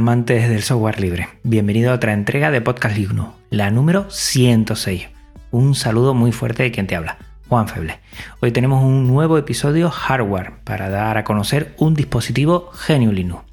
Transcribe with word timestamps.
Amantes 0.00 0.48
del 0.48 0.62
software 0.62 0.98
libre. 0.98 1.28
Bienvenido 1.42 1.90
a 1.90 1.94
otra 1.96 2.14
entrega 2.14 2.50
de 2.50 2.62
Podcast 2.62 2.96
Linux, 2.96 3.32
la 3.50 3.70
número 3.70 4.06
106. 4.08 5.08
Un 5.50 5.74
saludo 5.74 6.14
muy 6.14 6.32
fuerte 6.32 6.62
de 6.62 6.70
quien 6.70 6.86
te 6.86 6.96
habla, 6.96 7.18
Juan 7.50 7.68
Feble. 7.68 8.00
Hoy 8.40 8.50
tenemos 8.50 8.82
un 8.82 9.06
nuevo 9.06 9.36
episodio 9.36 9.90
hardware 9.90 10.52
para 10.64 10.88
dar 10.88 11.18
a 11.18 11.24
conocer 11.24 11.74
un 11.76 11.92
dispositivo 11.92 12.70
Genio 12.72 13.12
Linux. 13.12 13.44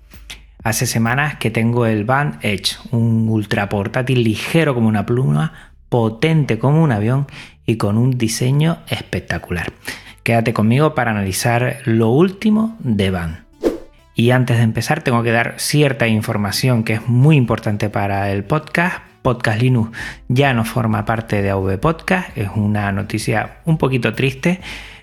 Hace 0.64 0.86
semanas 0.86 1.36
que 1.36 1.52
tengo 1.52 1.86
el 1.86 2.06
Band 2.06 2.40
Edge, 2.42 2.78
un 2.92 3.28
ultra 3.28 3.68
portátil 3.68 4.24
ligero 4.24 4.74
como 4.74 4.88
una 4.88 5.06
pluma, 5.06 5.74
potente 5.90 6.58
como 6.58 6.82
un 6.82 6.94
avión 6.94 7.28
y 7.66 7.76
con 7.76 7.98
un 7.98 8.18
diseño 8.18 8.78
espectacular. 8.88 9.74
Quédate 10.24 10.54
conmigo 10.54 10.96
para 10.96 11.12
analizar 11.12 11.80
lo 11.84 12.08
último 12.08 12.78
de 12.80 13.12
Band. 13.12 13.47
Y 14.18 14.32
antes 14.32 14.58
de 14.58 14.64
empezar 14.64 15.04
tengo 15.04 15.22
que 15.22 15.32
dar 15.32 15.54
cierta 15.58 16.08
información 16.08 16.84
que 16.84 16.94
es 16.94 17.08
muy 17.08 17.36
importante 17.36 17.88
para 17.92 18.32
el 18.32 18.44
podcast. 18.44 18.98
Podcast 19.22 19.62
Linux 19.62 19.96
ya 20.28 20.54
no 20.54 20.66
forma 20.66 21.06
parte 21.06 21.44
de 21.44 21.52
AV 21.52 21.78
Podcast, 21.80 22.36
es 22.36 22.50
una 22.56 22.92
noticia 22.92 23.58
un 23.66 23.78
poquito 23.78 24.14
triste. 24.14 24.60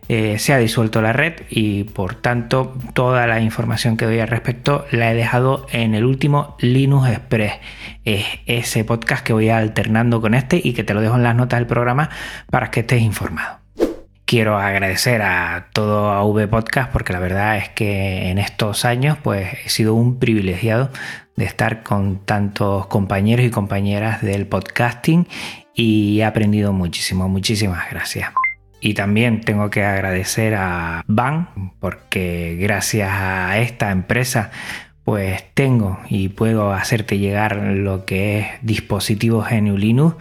Eh, 0.08 0.38
se 0.40 0.52
ha 0.52 0.58
disuelto 0.58 1.00
la 1.00 1.12
red 1.12 1.34
y 1.48 1.84
por 1.84 2.16
tanto 2.16 2.76
toda 2.92 3.28
la 3.28 3.40
información 3.40 3.96
que 3.96 4.04
doy 4.04 4.18
al 4.18 4.28
respecto 4.28 4.84
la 4.90 5.12
he 5.12 5.14
dejado 5.14 5.66
en 5.70 5.94
el 5.94 6.04
último 6.04 6.56
Linux 6.58 7.08
Express. 7.08 7.52
Es 8.04 8.24
ese 8.46 8.84
podcast 8.84 9.24
que 9.24 9.32
voy 9.32 9.48
alternando 9.48 10.20
con 10.20 10.34
este 10.34 10.60
y 10.62 10.72
que 10.72 10.82
te 10.82 10.92
lo 10.92 11.00
dejo 11.00 11.14
en 11.14 11.22
las 11.22 11.36
notas 11.36 11.60
del 11.60 11.68
programa 11.68 12.10
para 12.50 12.72
que 12.72 12.80
estés 12.80 13.00
informado 13.00 13.63
quiero 14.26 14.58
agradecer 14.58 15.22
a 15.22 15.68
todo 15.72 16.10
AV 16.10 16.48
Podcast 16.48 16.90
porque 16.92 17.12
la 17.12 17.20
verdad 17.20 17.58
es 17.58 17.68
que 17.68 18.30
en 18.30 18.38
estos 18.38 18.84
años 18.84 19.18
pues 19.22 19.48
he 19.64 19.68
sido 19.68 19.94
un 19.94 20.18
privilegiado 20.18 20.90
de 21.36 21.44
estar 21.44 21.82
con 21.82 22.24
tantos 22.24 22.86
compañeros 22.86 23.44
y 23.46 23.50
compañeras 23.50 24.22
del 24.22 24.46
podcasting 24.46 25.26
y 25.74 26.20
he 26.20 26.24
aprendido 26.24 26.72
muchísimo, 26.72 27.28
muchísimas 27.28 27.90
gracias. 27.90 28.30
Y 28.80 28.94
también 28.94 29.40
tengo 29.40 29.70
que 29.70 29.82
agradecer 29.82 30.54
a 30.54 31.02
Van 31.06 31.72
porque 31.80 32.56
gracias 32.60 33.10
a 33.10 33.58
esta 33.58 33.90
empresa 33.90 34.50
pues 35.04 35.44
tengo 35.52 35.98
y 36.08 36.30
puedo 36.30 36.72
hacerte 36.72 37.18
llegar 37.18 37.56
lo 37.56 38.04
que 38.06 38.38
es 38.38 38.46
dispositivos 38.62 39.48
GNU 39.50 39.76
Linux. 39.76 40.16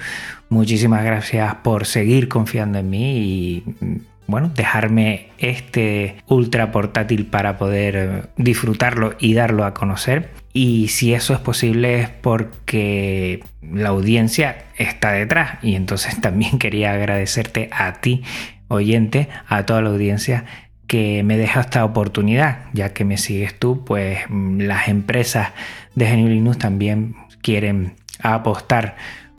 Muchísimas 0.54 1.04
gracias 1.04 1.56
por 1.64 1.88
seguir 1.88 2.28
confiando 2.28 2.78
en 2.78 2.88
mí 2.88 3.18
y 3.18 3.64
bueno, 4.28 4.52
dejarme 4.54 5.30
este 5.40 6.18
ultra 6.28 6.72
portátil 6.72 7.26
para 7.26 7.58
poder 7.58 8.30
disfrutarlo 8.38 9.16
y 9.18 9.34
darlo 9.34 9.66
a 9.66 9.74
conocer. 9.74 10.30
Y 10.54 10.90
si 10.90 11.16
eso 11.16 11.34
es 11.34 11.40
posible 11.40 12.02
es 12.02 12.10
porque 12.10 13.44
la 13.64 13.90
audiencia 13.90 14.66
está 14.78 15.12
detrás. 15.12 15.58
Y 15.64 15.74
entonces 15.74 16.22
también 16.22 16.60
quería 16.60 16.94
agradecerte 16.94 17.70
a 17.72 17.94
ti, 17.94 18.22
oyente, 18.68 19.30
a 19.48 19.66
toda 19.66 19.82
la 19.82 19.90
audiencia 19.90 20.46
que 20.86 21.24
me 21.24 21.36
deja 21.36 21.62
esta 21.62 21.84
oportunidad, 21.84 22.66
ya 22.74 22.94
que 22.94 23.06
me 23.06 23.18
sigues 23.18 23.58
tú, 23.58 23.84
pues 23.84 24.20
mm, 24.30 24.60
las 24.60 24.88
empresas 24.88 25.50
de 25.96 26.16
GNU 26.16 26.28
Linux 26.28 26.60
también 26.60 27.16
quieren 27.42 27.96
apostar 28.22 28.96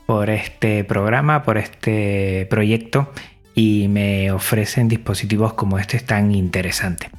por 0.07 0.31
este 0.31 0.85
programa, 0.85 1.43
por 1.43 1.59
este 1.59 2.47
proyecto 2.51 3.11
y 3.55 3.89
me 3.89 4.33
ofrecen 4.33 4.89
dispositivos 4.89 5.55
como 5.55 5.79
este 5.79 6.01
tan 6.01 6.33
interesante. 6.33 7.11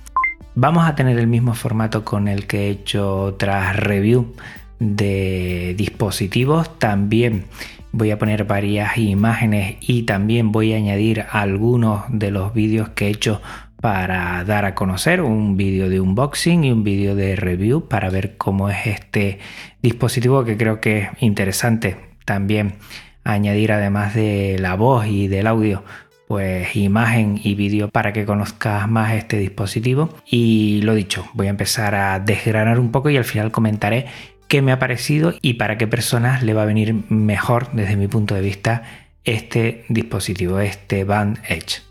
Vamos 0.56 0.88
a 0.88 0.96
tener 0.96 1.18
el 1.18 1.28
mismo 1.28 1.54
formato 1.54 2.06
con 2.06 2.28
el 2.28 2.48
que 2.48 2.68
he 2.68 2.70
hecho 2.70 3.24
otras 3.24 3.76
review 3.76 4.34
de 4.80 5.74
dispositivos. 5.78 6.80
También 6.80 7.46
voy 7.92 8.12
a 8.12 8.20
poner 8.20 8.46
varias 8.46 8.98
imágenes 8.98 9.78
y 9.82 10.04
también 10.04 10.52
voy 10.52 10.74
a 10.74 10.78
añadir 10.78 11.26
algunos 11.32 12.04
de 12.10 12.32
los 12.32 12.54
vídeos 12.54 12.90
que 12.90 13.08
he 13.08 13.10
hecho 13.10 13.42
para 13.82 14.44
dar 14.46 14.66
a 14.66 14.76
conocer 14.76 15.22
un 15.22 15.58
vídeo 15.58 15.90
de 15.90 16.00
unboxing 16.00 16.64
y 16.64 16.72
un 16.72 16.84
vídeo 16.84 17.16
de 17.16 17.36
review 17.36 17.88
para 17.88 18.10
ver 18.10 18.38
cómo 18.38 18.70
es 18.70 18.88
este 18.88 19.40
dispositivo 19.82 20.44
que 20.44 20.58
creo 20.58 20.82
que 20.82 21.00
es 21.00 21.10
interesante 21.20 22.15
también 22.26 22.76
añadir 23.24 23.72
además 23.72 24.14
de 24.14 24.58
la 24.60 24.76
voz 24.76 25.08
y 25.08 25.28
del 25.28 25.48
audio 25.48 25.84
pues 26.28 26.76
imagen 26.76 27.40
y 27.44 27.54
vídeo 27.56 27.90
para 27.90 28.12
que 28.12 28.26
conozcas 28.26 28.90
más 28.90 29.14
este 29.14 29.38
dispositivo 29.38 30.10
y 30.26 30.82
lo 30.82 30.96
dicho 30.96 31.26
voy 31.34 31.48
a 31.48 31.52
empezar 31.52 31.96
a 31.96 32.20
desgranar 32.20 32.80
un 32.80 32.92
poco 32.92 33.10
y 33.10 33.18
al 33.18 33.26
final 33.26 33.52
comentaré 33.52 34.08
qué 34.48 34.62
me 34.62 34.72
ha 34.72 34.80
parecido 34.80 35.36
y 35.42 35.54
para 35.54 35.78
qué 35.78 35.88
personas 35.88 36.42
le 36.42 36.54
va 36.54 36.64
a 36.64 36.66
venir 36.66 36.96
mejor 37.10 37.72
desde 37.74 37.96
mi 37.96 38.08
punto 38.08 38.34
de 38.34 38.42
vista 38.42 38.84
este 39.24 39.86
dispositivo 39.90 40.60
este 40.60 41.04
Band 41.04 41.40
Edge 41.48 41.86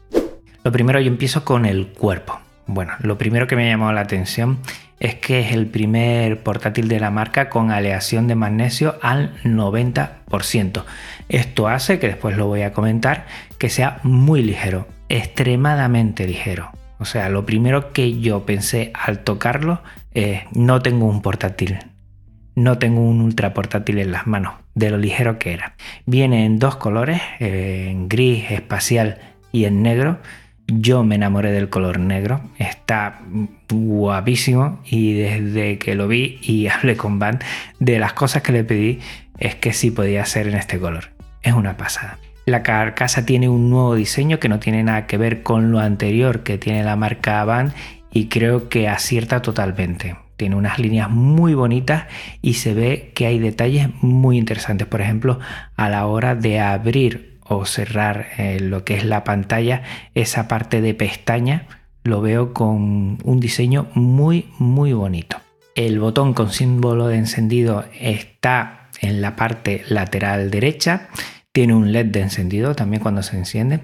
lo 0.65 0.73
primero 0.73 0.99
yo 0.99 1.09
empiezo 1.09 1.45
con 1.45 1.67
el 1.67 1.89
cuerpo. 1.89 2.41
Bueno, 2.67 2.95
lo 3.01 3.19
primero 3.19 3.47
que 3.47 3.55
me 3.55 3.67
ha 3.67 3.71
llamado 3.71 3.93
la 3.93 4.01
atención 4.01 4.61
es 5.05 5.17
que 5.17 5.41
es 5.41 5.53
el 5.53 5.67
primer 5.67 6.43
portátil 6.43 6.89
de 6.89 6.99
la 6.99 7.11
marca 7.11 7.51
con 7.51 7.71
aleación 7.71 8.27
de 8.27 8.37
magnesio 8.37 8.97
al 9.03 9.37
90%. 9.43 10.83
Esto 11.29 11.69
hace, 11.69 11.99
que 11.99 12.07
después 12.07 12.39
lo 12.39 12.47
voy 12.47 12.63
a 12.63 12.73
comentar, 12.73 13.27
que 13.59 13.69
sea 13.69 14.01
muy 14.03 14.43
ligero, 14.43 14.89
extremadamente 15.11 16.27
ligero. 16.27 16.71
O 16.99 17.05
sea, 17.05 17.29
lo 17.29 17.45
primero 17.45 17.93
que 17.93 18.19
yo 18.19 18.47
pensé 18.47 18.93
al 18.95 19.19
tocarlo 19.19 19.83
es, 20.15 20.41
no 20.53 20.81
tengo 20.81 21.05
un 21.05 21.21
portátil, 21.21 21.81
no 22.55 22.79
tengo 22.79 23.03
un 23.03 23.21
ultra 23.21 23.53
portátil 23.53 23.99
en 23.99 24.11
las 24.11 24.27
manos, 24.27 24.55
de 24.75 24.89
lo 24.89 24.97
ligero 24.97 25.39
que 25.39 25.53
era. 25.53 25.75
Viene 26.07 26.47
en 26.47 26.59
dos 26.59 26.77
colores, 26.77 27.21
en 27.41 28.09
gris 28.09 28.51
espacial 28.51 29.19
y 29.53 29.67
en 29.67 29.83
negro 29.83 30.21
yo 30.67 31.05
me 31.05 31.17
enamoré 31.17 31.53
del 31.53 31.69
color 31.69 31.99
negro, 31.99 32.41
está 32.59 33.21
guapísimo 33.71 34.81
y 34.85 35.15
desde 35.15 35.79
que 35.79 35.95
lo 35.95 36.09
vi 36.09 36.39
y 36.43 36.67
hablé 36.69 36.97
con 36.97 37.19
Van, 37.19 37.41
de 37.79 37.99
las 37.99 38.13
cosas 38.13 38.43
que 38.43 38.53
le 38.53 38.65
pedí 38.65 39.01
es 39.39 39.55
que 39.55 39.73
sí 39.73 39.91
podía 39.91 40.25
ser 40.25 40.49
en 40.49 40.55
este 40.55 40.79
color. 40.79 41.11
Es 41.43 41.53
una 41.53 41.77
pasada. 41.77 42.19
La 42.47 42.63
carcasa 42.63 43.25
tiene 43.25 43.49
un 43.49 43.71
nuevo 43.71 43.95
diseño 43.95 44.39
que 44.39 44.49
no 44.49 44.59
tiene 44.59 44.83
nada 44.83 45.07
que 45.07 45.17
ver 45.17 45.43
con 45.43 45.73
lo 45.73 45.81
anterior 45.81 46.43
que 46.43 46.59
tiene 46.59 46.85
la 46.85 46.97
marca 46.97 47.45
Van 47.45 47.73
y 48.13 48.29
creo 48.29 48.69
que 48.69 48.89
acierta 48.89 49.43
totalmente. 49.43 50.17
Tiene 50.37 50.57
unas 50.57 50.79
líneas 50.79 51.11
muy 51.11 51.55
bonitas 51.55 52.05
y 52.43 52.55
se 52.55 52.75
ve 52.75 53.13
que 53.15 53.27
hay 53.27 53.39
detalles 53.39 53.89
muy 54.03 54.37
interesantes. 54.37 54.87
Por 54.87 55.01
ejemplo, 55.01 55.39
a 55.77 55.89
la 55.89 56.07
hora 56.07 56.35
de 56.35 56.61
abrir 56.61 57.34
o 57.45 57.65
cerrar 57.67 58.27
eh, 58.39 58.59
lo 58.61 58.85
que 58.85 58.95
es 58.97 59.05
la 59.05 59.25
pantalla, 59.25 59.83
esa 60.15 60.49
parte 60.49 60.81
de 60.81 60.95
pestaña, 60.95 61.67
lo 62.03 62.21
veo 62.21 62.53
con 62.53 63.19
un 63.23 63.41
diseño 63.41 63.89
muy 63.95 64.49
muy 64.59 64.93
bonito. 64.93 65.39
El 65.75 65.99
botón 65.99 66.35
con 66.35 66.53
símbolo 66.53 67.09
de 67.09 67.17
encendido 67.17 67.85
está 67.99 68.89
en 69.01 69.21
la 69.21 69.37
parte 69.37 69.83
lateral 69.89 70.51
derecha, 70.51 71.09
tiene 71.53 71.75
un 71.75 71.93
LED 71.93 72.07
de 72.07 72.21
encendido 72.21 72.75
también 72.75 73.03
cuando 73.03 73.23
se 73.23 73.37
enciende 73.37 73.81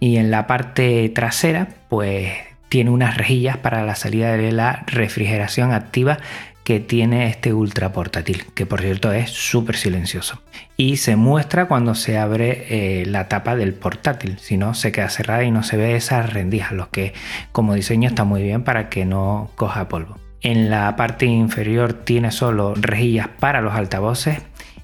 y 0.00 0.16
en 0.16 0.30
la 0.30 0.46
parte 0.46 1.08
trasera 1.10 1.68
pues 1.88 2.32
tiene 2.74 2.90
unas 2.90 3.16
rejillas 3.16 3.56
para 3.56 3.84
la 3.84 3.94
salida 3.94 4.36
de 4.36 4.50
la 4.50 4.82
refrigeración 4.88 5.70
activa 5.70 6.18
que 6.64 6.80
tiene 6.80 7.28
este 7.28 7.52
ultra 7.52 7.92
portátil, 7.92 8.46
que 8.52 8.66
por 8.66 8.80
cierto 8.80 9.12
es 9.12 9.30
súper 9.30 9.76
silencioso. 9.76 10.42
Y 10.76 10.96
se 10.96 11.14
muestra 11.14 11.68
cuando 11.68 11.94
se 11.94 12.18
abre 12.18 12.66
eh, 12.70 13.06
la 13.06 13.28
tapa 13.28 13.54
del 13.54 13.74
portátil, 13.74 14.40
si 14.40 14.56
no 14.56 14.74
se 14.74 14.90
queda 14.90 15.08
cerrada 15.08 15.44
y 15.44 15.52
no 15.52 15.62
se 15.62 15.76
ve 15.76 15.94
esas 15.94 16.32
rendijas, 16.32 16.72
lo 16.72 16.90
que 16.90 17.14
como 17.52 17.74
diseño 17.74 18.08
está 18.08 18.24
muy 18.24 18.42
bien 18.42 18.64
para 18.64 18.88
que 18.88 19.04
no 19.04 19.52
coja 19.54 19.86
polvo. 19.86 20.18
En 20.40 20.68
la 20.68 20.96
parte 20.96 21.26
inferior 21.26 21.92
tiene 21.92 22.32
solo 22.32 22.74
rejillas 22.74 23.28
para 23.38 23.60
los 23.60 23.74
altavoces 23.74 24.38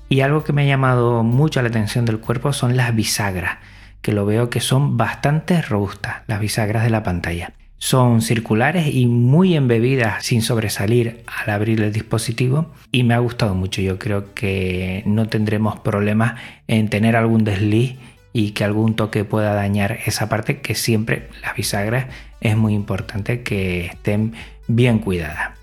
Y 0.08 0.20
algo 0.20 0.44
que 0.44 0.52
me 0.52 0.62
ha 0.62 0.66
llamado 0.66 1.24
mucho 1.24 1.60
la 1.60 1.70
atención 1.70 2.04
del 2.04 2.20
cuerpo 2.20 2.52
son 2.52 2.76
las 2.76 2.94
bisagras, 2.94 3.58
que 4.00 4.12
lo 4.12 4.26
veo 4.26 4.48
que 4.48 4.60
son 4.60 4.96
bastante 4.96 5.60
robustas, 5.60 6.18
las 6.28 6.38
bisagras 6.38 6.84
de 6.84 6.90
la 6.90 7.02
pantalla. 7.02 7.52
Son 7.80 8.20
circulares 8.20 8.94
y 8.94 9.06
muy 9.06 9.56
embebidas 9.56 10.22
sin 10.26 10.42
sobresalir 10.42 11.24
al 11.26 11.48
abrir 11.48 11.80
el 11.80 11.92
dispositivo 11.92 12.70
y 12.92 13.04
me 13.04 13.14
ha 13.14 13.18
gustado 13.18 13.54
mucho. 13.54 13.80
Yo 13.80 13.98
creo 13.98 14.34
que 14.34 15.02
no 15.06 15.28
tendremos 15.28 15.80
problemas 15.80 16.38
en 16.68 16.90
tener 16.90 17.16
algún 17.16 17.42
desliz 17.42 17.96
y 18.34 18.50
que 18.50 18.64
algún 18.64 18.96
toque 18.96 19.24
pueda 19.24 19.54
dañar 19.54 19.98
esa 20.04 20.28
parte 20.28 20.60
que 20.60 20.74
siempre 20.74 21.30
las 21.42 21.56
bisagras 21.56 22.06
es 22.42 22.54
muy 22.54 22.74
importante 22.74 23.42
que 23.42 23.86
estén 23.86 24.34
bien 24.68 24.98
cuidadas. 24.98 25.58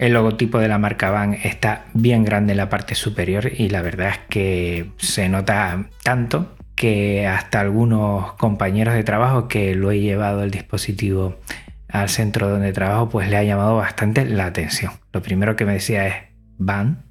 El 0.00 0.14
logotipo 0.14 0.58
de 0.58 0.68
la 0.68 0.78
marca 0.78 1.10
Van 1.10 1.34
está 1.34 1.84
bien 1.94 2.24
grande 2.24 2.52
en 2.52 2.56
la 2.56 2.68
parte 2.68 2.96
superior 2.96 3.52
y 3.56 3.68
la 3.68 3.80
verdad 3.80 4.08
es 4.08 4.18
que 4.28 4.90
se 4.96 5.28
nota 5.28 5.86
tanto 6.02 6.56
que 6.80 7.26
hasta 7.26 7.60
algunos 7.60 8.32
compañeros 8.34 8.94
de 8.94 9.04
trabajo 9.04 9.48
que 9.48 9.74
lo 9.74 9.90
he 9.90 10.00
llevado 10.00 10.42
el 10.42 10.50
dispositivo 10.50 11.36
al 11.88 12.08
centro 12.08 12.48
donde 12.48 12.72
trabajo 12.72 13.10
pues 13.10 13.28
le 13.28 13.36
ha 13.36 13.42
llamado 13.42 13.76
bastante 13.76 14.24
la 14.24 14.46
atención. 14.46 14.92
Lo 15.12 15.20
primero 15.20 15.56
que 15.56 15.66
me 15.66 15.74
decía 15.74 16.06
es 16.06 16.14
Van 16.56 17.10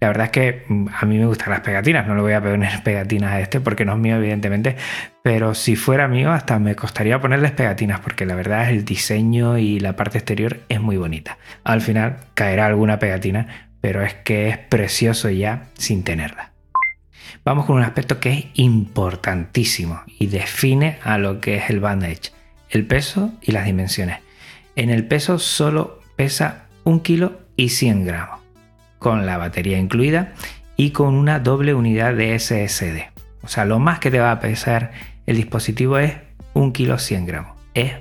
la 0.00 0.08
verdad 0.08 0.24
es 0.26 0.30
que 0.32 0.64
mm, 0.68 0.86
a 1.00 1.04
mí 1.04 1.18
me 1.18 1.26
gustan 1.26 1.50
las 1.50 1.60
pegatinas, 1.60 2.06
no 2.06 2.14
le 2.14 2.22
voy 2.22 2.32
a 2.32 2.42
poner 2.42 2.82
pegatinas 2.84 3.32
a 3.32 3.40
este 3.40 3.60
porque 3.60 3.84
no 3.84 3.92
es 3.92 3.98
mío, 3.98 4.16
evidentemente, 4.16 4.76
pero 5.22 5.54
si 5.54 5.76
fuera 5.76 6.08
mío 6.08 6.32
hasta 6.32 6.58
me 6.58 6.74
costaría 6.74 7.20
ponerles 7.20 7.52
pegatinas 7.52 8.00
porque 8.00 8.24
la 8.24 8.34
verdad 8.34 8.64
es 8.64 8.70
el 8.70 8.86
diseño 8.86 9.58
y 9.58 9.80
la 9.80 9.96
parte 9.96 10.16
exterior 10.16 10.60
es 10.70 10.80
muy 10.80 10.96
bonita. 10.96 11.36
Al 11.62 11.82
final 11.82 12.16
caerá 12.32 12.66
alguna 12.66 12.98
pegatina, 12.98 13.68
pero 13.82 14.02
es 14.02 14.14
que 14.14 14.48
es 14.48 14.56
precioso 14.56 15.28
ya 15.28 15.68
sin 15.74 16.04
tenerla. 16.04 16.53
Vamos 17.44 17.66
con 17.66 17.76
un 17.76 17.82
aspecto 17.82 18.20
que 18.20 18.32
es 18.32 18.46
importantísimo 18.54 20.02
y 20.18 20.26
define 20.26 20.98
a 21.02 21.18
lo 21.18 21.40
que 21.40 21.56
es 21.56 21.70
el 21.70 21.80
bandage, 21.80 22.32
el 22.70 22.86
peso 22.86 23.32
y 23.42 23.52
las 23.52 23.64
dimensiones. 23.66 24.18
En 24.76 24.90
el 24.90 25.06
peso 25.06 25.38
solo 25.38 26.00
pesa 26.16 26.66
un 26.84 27.00
kilo 27.00 27.40
y 27.56 27.70
100 27.70 28.04
gramos 28.04 28.40
con 28.98 29.26
la 29.26 29.36
batería 29.36 29.78
incluida 29.78 30.32
y 30.76 30.90
con 30.90 31.14
una 31.14 31.38
doble 31.38 31.74
unidad 31.74 32.14
de 32.14 32.38
SSD. 32.38 33.12
O 33.42 33.48
sea, 33.48 33.64
lo 33.64 33.78
más 33.78 33.98
que 33.98 34.10
te 34.10 34.18
va 34.18 34.32
a 34.32 34.40
pesar 34.40 34.92
el 35.26 35.36
dispositivo 35.36 35.98
es 35.98 36.14
un 36.54 36.72
kilo 36.72 36.98
100 36.98 37.26
gramos. 37.26 37.56
Es 37.74 37.92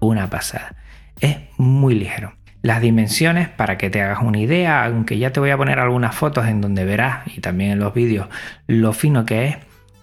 una 0.00 0.28
pasada. 0.30 0.74
Es 1.20 1.36
muy 1.56 1.94
ligero. 1.94 2.37
Las 2.62 2.80
dimensiones, 2.80 3.48
para 3.48 3.78
que 3.78 3.90
te 3.90 4.02
hagas 4.02 4.22
una 4.22 4.38
idea, 4.38 4.84
aunque 4.84 5.18
ya 5.18 5.32
te 5.32 5.40
voy 5.40 5.50
a 5.50 5.56
poner 5.56 5.78
algunas 5.78 6.14
fotos 6.14 6.46
en 6.46 6.60
donde 6.60 6.84
verás 6.84 7.26
y 7.36 7.40
también 7.40 7.72
en 7.72 7.78
los 7.78 7.94
vídeos 7.94 8.28
lo 8.66 8.92
fino 8.92 9.24
que 9.24 9.46
es, 9.46 9.56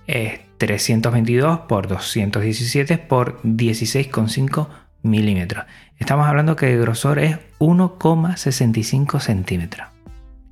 es 0.07 0.39
322 0.57 1.59
por 1.61 1.87
217 1.87 2.97
por 2.97 3.41
16,5 3.43 4.67
milímetros. 5.03 5.65
Estamos 5.99 6.27
hablando 6.27 6.55
que 6.55 6.73
el 6.73 6.81
grosor 6.81 7.19
es 7.19 7.37
1,65 7.59 9.19
centímetros 9.19 9.95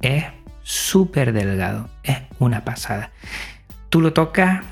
es 0.03 0.25
súper 0.61 1.33
delgado, 1.33 1.89
es 2.03 2.17
una 2.37 2.63
pasada. 2.63 3.11
Tú 3.89 4.01
lo 4.01 4.13
tocas, 4.13 4.63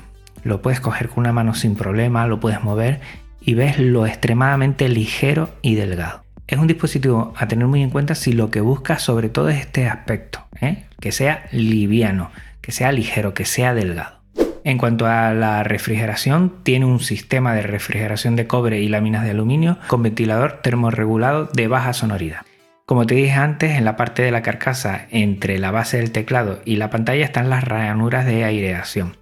lo 0.44 0.62
puedes 0.62 0.80
coger 0.80 1.08
con 1.08 1.20
una 1.20 1.32
mano 1.32 1.54
sin 1.54 1.74
problema, 1.74 2.26
lo 2.26 2.38
puedes 2.38 2.62
mover 2.62 3.00
y 3.40 3.54
ves 3.54 3.78
lo 3.78 4.06
extremadamente 4.06 4.88
ligero 4.88 5.50
y 5.62 5.74
delgado. 5.74 6.22
Es 6.46 6.58
un 6.58 6.66
dispositivo 6.66 7.32
a 7.36 7.48
tener 7.48 7.66
muy 7.66 7.82
en 7.82 7.90
cuenta 7.90 8.14
si 8.14 8.32
lo 8.32 8.50
que 8.50 8.60
buscas 8.60 9.02
sobre 9.02 9.28
todo 9.28 9.48
es 9.48 9.60
este 9.60 9.86
aspecto, 9.86 10.46
¿eh? 10.60 10.84
que 11.00 11.12
sea 11.12 11.46
liviano, 11.52 12.30
que 12.60 12.72
sea 12.72 12.92
ligero, 12.92 13.32
que 13.32 13.44
sea 13.44 13.74
delgado. 13.74 14.20
En 14.64 14.78
cuanto 14.78 15.06
a 15.06 15.34
la 15.34 15.64
refrigeración, 15.64 16.62
tiene 16.62 16.86
un 16.86 17.00
sistema 17.00 17.54
de 17.54 17.62
refrigeración 17.62 18.36
de 18.36 18.46
cobre 18.46 18.80
y 18.80 18.88
láminas 18.88 19.24
de 19.24 19.30
aluminio 19.30 19.78
con 19.88 20.02
ventilador 20.02 20.60
termorregulado 20.62 21.46
de 21.52 21.66
baja 21.66 21.92
sonoridad. 21.92 22.42
Como 22.86 23.06
te 23.06 23.14
dije 23.14 23.32
antes, 23.32 23.76
en 23.76 23.84
la 23.84 23.96
parte 23.96 24.22
de 24.22 24.30
la 24.30 24.42
carcasa 24.42 25.06
entre 25.10 25.58
la 25.58 25.70
base 25.70 25.96
del 25.96 26.12
teclado 26.12 26.60
y 26.64 26.76
la 26.76 26.90
pantalla 26.90 27.24
están 27.24 27.50
las 27.50 27.64
ranuras 27.64 28.26
de 28.26 28.44
aireación. 28.44 29.16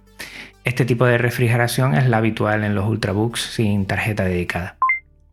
Este 0.63 0.85
tipo 0.85 1.05
de 1.05 1.17
refrigeración 1.17 1.95
es 1.95 2.07
la 2.07 2.17
habitual 2.17 2.63
en 2.63 2.75
los 2.75 2.87
Ultrabooks 2.87 3.41
sin 3.41 3.85
tarjeta 3.87 4.25
dedicada. 4.25 4.77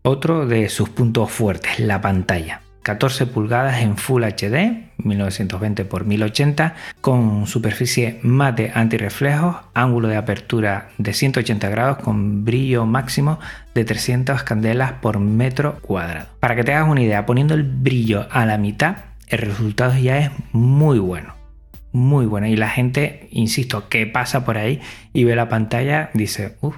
Otro 0.03 0.47
de 0.47 0.69
sus 0.69 0.89
puntos 0.89 1.31
fuertes, 1.31 1.81
la 1.81 2.01
pantalla. 2.01 2.63
14 2.83 3.27
pulgadas 3.27 3.83
en 3.83 3.99
Full 3.99 4.23
HD 4.23 4.89
1920 4.97 5.83
x 5.83 6.07
1080 6.07 6.75
con 7.01 7.47
superficie 7.47 8.19
mate 8.23 8.73
antirreflejos, 8.75 9.57
ángulo 9.75 10.09
de 10.09 10.17
apertura 10.17 10.89
de 10.97 11.13
180 11.13 11.69
grados 11.69 11.99
con 11.99 12.45
brillo 12.45 12.87
máximo 12.87 13.41
de 13.75 13.85
300 13.85 14.43
candelas 14.43 14.93
por 14.93 15.19
metro 15.19 15.79
cuadrado. 15.83 16.29
Para 16.41 16.57
que 16.57 16.65
te 16.65 16.73
hagas 16.73 16.89
una 16.89 17.03
idea, 17.03 17.27
poniendo 17.27 17.55
el 17.55 17.65
brillo 17.65 18.27
a 18.31 18.47
la 18.47 18.57
mitad, 18.57 18.97
el 19.27 19.41
resultado 19.41 19.99
ya 19.99 20.19
es 20.19 20.31
muy 20.53 20.99
bueno. 20.99 21.35
Muy 21.93 22.27
bueno. 22.27 22.47
Y 22.47 22.57
la 22.57 22.71
gente, 22.71 23.29
insisto, 23.33 23.89
que 23.89 24.07
pasa 24.07 24.45
por 24.45 24.57
ahí 24.57 24.81
y 25.13 25.25
ve 25.25 25.37
la 25.37 25.49
pantalla, 25.49 26.11
dice, 26.15 26.57
uff, 26.61 26.77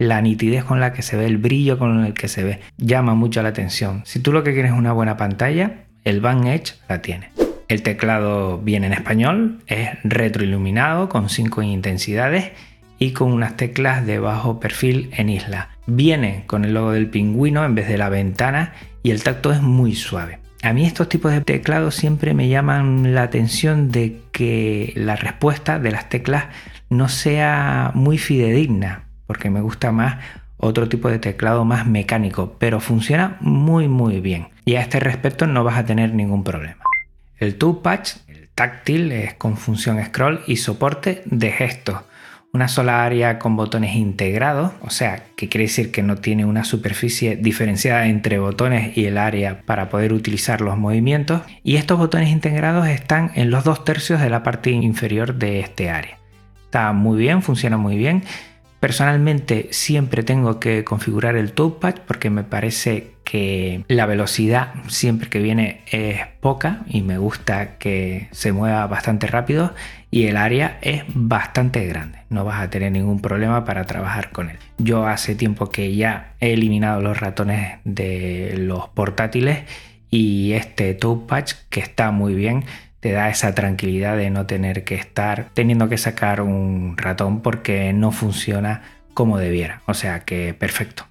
la 0.00 0.22
nitidez 0.22 0.64
con 0.64 0.80
la 0.80 0.94
que 0.94 1.02
se 1.02 1.18
ve, 1.18 1.26
el 1.26 1.36
brillo 1.36 1.78
con 1.78 2.04
el 2.06 2.14
que 2.14 2.26
se 2.26 2.42
ve, 2.42 2.60
llama 2.78 3.14
mucho 3.14 3.42
la 3.42 3.50
atención. 3.50 4.00
Si 4.06 4.18
tú 4.18 4.32
lo 4.32 4.42
que 4.42 4.54
quieres 4.54 4.72
es 4.72 4.78
una 4.78 4.94
buena 4.94 5.18
pantalla, 5.18 5.84
el 6.04 6.22
Van 6.22 6.46
Edge 6.46 6.72
la 6.88 7.02
tiene. 7.02 7.28
El 7.68 7.82
teclado 7.82 8.58
viene 8.58 8.86
en 8.86 8.94
español, 8.94 9.58
es 9.66 9.90
retroiluminado 10.02 11.10
con 11.10 11.28
5 11.28 11.60
intensidades 11.62 12.50
y 12.98 13.12
con 13.12 13.30
unas 13.30 13.58
teclas 13.58 14.06
de 14.06 14.18
bajo 14.18 14.58
perfil 14.58 15.10
en 15.12 15.28
isla. 15.28 15.68
Viene 15.86 16.44
con 16.46 16.64
el 16.64 16.72
logo 16.72 16.92
del 16.92 17.10
pingüino 17.10 17.62
en 17.66 17.74
vez 17.74 17.86
de 17.86 17.98
la 17.98 18.08
ventana 18.08 18.72
y 19.02 19.10
el 19.10 19.22
tacto 19.22 19.52
es 19.52 19.60
muy 19.60 19.94
suave. 19.94 20.38
A 20.62 20.72
mí 20.72 20.86
estos 20.86 21.10
tipos 21.10 21.30
de 21.30 21.42
teclados 21.42 21.94
siempre 21.94 22.32
me 22.32 22.48
llaman 22.48 23.14
la 23.14 23.22
atención 23.22 23.90
de 23.90 24.22
que 24.32 24.94
la 24.96 25.16
respuesta 25.16 25.78
de 25.78 25.90
las 25.90 26.08
teclas 26.08 26.46
no 26.88 27.10
sea 27.10 27.92
muy 27.94 28.16
fidedigna 28.16 29.09
porque 29.30 29.48
me 29.48 29.60
gusta 29.60 29.92
más 29.92 30.16
otro 30.56 30.88
tipo 30.88 31.08
de 31.08 31.20
teclado 31.20 31.64
más 31.64 31.86
mecánico, 31.86 32.56
pero 32.58 32.80
funciona 32.80 33.36
muy 33.38 33.86
muy 33.86 34.18
bien 34.18 34.48
y 34.64 34.74
a 34.74 34.80
este 34.80 34.98
respecto 34.98 35.46
no 35.46 35.62
vas 35.62 35.78
a 35.78 35.84
tener 35.84 36.12
ningún 36.14 36.42
problema. 36.42 36.82
El 37.38 37.54
touchpad, 37.54 38.00
el 38.26 38.48
táctil, 38.48 39.12
es 39.12 39.34
con 39.34 39.56
función 39.56 40.04
scroll 40.04 40.40
y 40.48 40.56
soporte 40.56 41.22
de 41.26 41.52
gestos. 41.52 42.00
Una 42.52 42.66
sola 42.66 43.04
área 43.04 43.38
con 43.38 43.54
botones 43.54 43.94
integrados, 43.94 44.72
o 44.80 44.90
sea, 44.90 45.22
que 45.36 45.48
quiere 45.48 45.66
decir 45.66 45.92
que 45.92 46.02
no 46.02 46.16
tiene 46.16 46.44
una 46.44 46.64
superficie 46.64 47.36
diferenciada 47.36 48.08
entre 48.08 48.40
botones 48.40 48.98
y 48.98 49.04
el 49.04 49.16
área 49.16 49.60
para 49.60 49.90
poder 49.90 50.12
utilizar 50.12 50.60
los 50.60 50.76
movimientos. 50.76 51.42
Y 51.62 51.76
estos 51.76 51.98
botones 51.98 52.30
integrados 52.30 52.88
están 52.88 53.30
en 53.36 53.52
los 53.52 53.62
dos 53.62 53.84
tercios 53.84 54.20
de 54.20 54.28
la 54.28 54.42
parte 54.42 54.72
inferior 54.72 55.36
de 55.36 55.60
este 55.60 55.88
área. 55.88 56.18
Está 56.64 56.92
muy 56.92 57.16
bien, 57.16 57.42
funciona 57.42 57.76
muy 57.76 57.96
bien 57.96 58.24
Personalmente 58.80 59.68
siempre 59.72 60.22
tengo 60.22 60.58
que 60.58 60.84
configurar 60.84 61.36
el 61.36 61.52
touchpad 61.52 61.96
porque 62.06 62.30
me 62.30 62.44
parece 62.44 63.12
que 63.24 63.84
la 63.88 64.06
velocidad 64.06 64.72
siempre 64.88 65.28
que 65.28 65.38
viene 65.38 65.82
es 65.90 66.26
poca 66.40 66.80
y 66.88 67.02
me 67.02 67.18
gusta 67.18 67.76
que 67.76 68.28
se 68.32 68.52
mueva 68.52 68.86
bastante 68.86 69.26
rápido 69.26 69.74
y 70.10 70.26
el 70.26 70.38
área 70.38 70.78
es 70.80 71.04
bastante 71.08 71.86
grande. 71.86 72.20
No 72.30 72.46
vas 72.46 72.62
a 72.62 72.70
tener 72.70 72.90
ningún 72.90 73.20
problema 73.20 73.66
para 73.66 73.84
trabajar 73.84 74.32
con 74.32 74.48
él. 74.48 74.56
Yo 74.78 75.06
hace 75.06 75.34
tiempo 75.34 75.68
que 75.68 75.94
ya 75.94 76.32
he 76.40 76.54
eliminado 76.54 77.02
los 77.02 77.20
ratones 77.20 77.80
de 77.84 78.54
los 78.56 78.88
portátiles 78.88 79.58
y 80.08 80.52
este 80.52 80.94
touchpad 80.94 81.44
que 81.68 81.80
está 81.80 82.10
muy 82.12 82.34
bien 82.34 82.64
te 83.00 83.12
da 83.12 83.28
esa 83.30 83.54
tranquilidad 83.54 84.16
de 84.16 84.30
no 84.30 84.46
tener 84.46 84.84
que 84.84 84.94
estar 84.94 85.48
teniendo 85.54 85.88
que 85.88 85.98
sacar 85.98 86.42
un 86.42 86.96
ratón 86.96 87.40
porque 87.40 87.92
no 87.92 88.12
funciona 88.12 88.82
como 89.14 89.38
debiera. 89.38 89.82
O 89.86 89.94
sea 89.94 90.20
que 90.20 90.54
perfecto. 90.54 91.06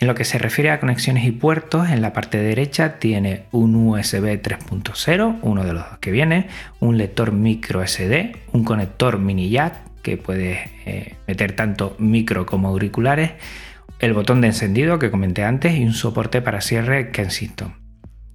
En 0.00 0.06
lo 0.06 0.14
que 0.14 0.24
se 0.24 0.38
refiere 0.38 0.70
a 0.70 0.78
conexiones 0.78 1.24
y 1.24 1.32
puertos, 1.32 1.88
en 1.88 2.02
la 2.02 2.12
parte 2.12 2.38
derecha 2.38 3.00
tiene 3.00 3.46
un 3.50 3.74
USB 3.74 4.40
3.0, 4.40 5.38
uno 5.42 5.64
de 5.64 5.72
los 5.72 5.88
dos 5.90 5.98
que 5.98 6.12
viene, 6.12 6.46
un 6.78 6.98
lector 6.98 7.32
micro 7.32 7.84
SD, 7.84 8.36
un 8.52 8.62
conector 8.62 9.18
mini 9.18 9.50
jack 9.50 9.74
que 10.02 10.16
puedes 10.16 10.60
eh, 10.86 11.16
meter 11.26 11.52
tanto 11.52 11.96
micro 11.98 12.46
como 12.46 12.68
auriculares, 12.68 13.32
el 13.98 14.12
botón 14.12 14.40
de 14.40 14.46
encendido 14.46 15.00
que 15.00 15.10
comenté 15.10 15.42
antes 15.42 15.74
y 15.74 15.84
un 15.84 15.94
soporte 15.94 16.40
para 16.42 16.60
cierre 16.60 17.10
Kensington. 17.10 17.74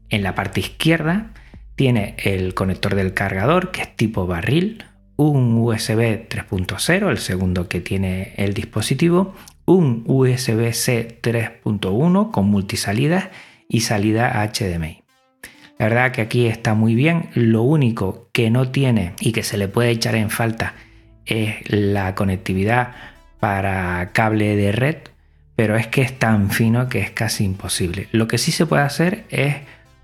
En 0.10 0.22
la 0.22 0.36
parte 0.36 0.60
izquierda 0.60 1.32
tiene 1.76 2.16
el 2.18 2.54
conector 2.54 2.96
del 2.96 3.14
cargador, 3.14 3.72
que 3.72 3.82
es 3.82 3.96
tipo 3.96 4.28
barril, 4.28 4.86
un 5.16 5.58
USB 5.58 6.28
3.0, 6.28 7.10
el 7.10 7.18
segundo 7.18 7.68
que 7.68 7.82
tiene 7.82 8.34
el 8.38 8.54
dispositivo, 8.54 9.36
un 9.66 10.04
USB-C 10.08 11.20
3.1 11.22 12.32
con 12.32 12.48
multisalidas 12.48 13.30
y 13.70 13.82
salida 13.82 14.44
HDMI. 14.44 15.04
La 15.80 15.88
verdad 15.88 16.12
que 16.12 16.22
aquí 16.22 16.48
está 16.48 16.74
muy 16.76 16.96
bien. 16.96 17.30
Lo 17.34 17.64
único 17.64 18.30
que 18.32 18.50
no 18.50 18.70
tiene 18.70 19.14
y 19.20 19.32
que 19.32 19.44
se 19.44 19.58
le 19.58 19.68
puede 19.68 19.90
echar 19.90 20.16
en 20.16 20.30
falta 20.30 20.76
es 21.26 21.56
la 21.70 22.16
conectividad 22.16 22.94
para 23.40 24.12
cable 24.14 24.56
de 24.56 24.72
red, 24.72 24.98
pero 25.56 25.76
es 25.76 25.88
que 25.88 26.02
es 26.02 26.18
tan 26.18 26.52
fino 26.52 26.90
que 26.90 27.00
es 27.00 27.12
casi 27.12 27.44
imposible. 27.44 28.08
Lo 28.12 28.28
que 28.28 28.38
sí 28.38 28.52
se 28.52 28.66
puede 28.66 28.84
hacer 28.84 29.26
es 29.30 29.56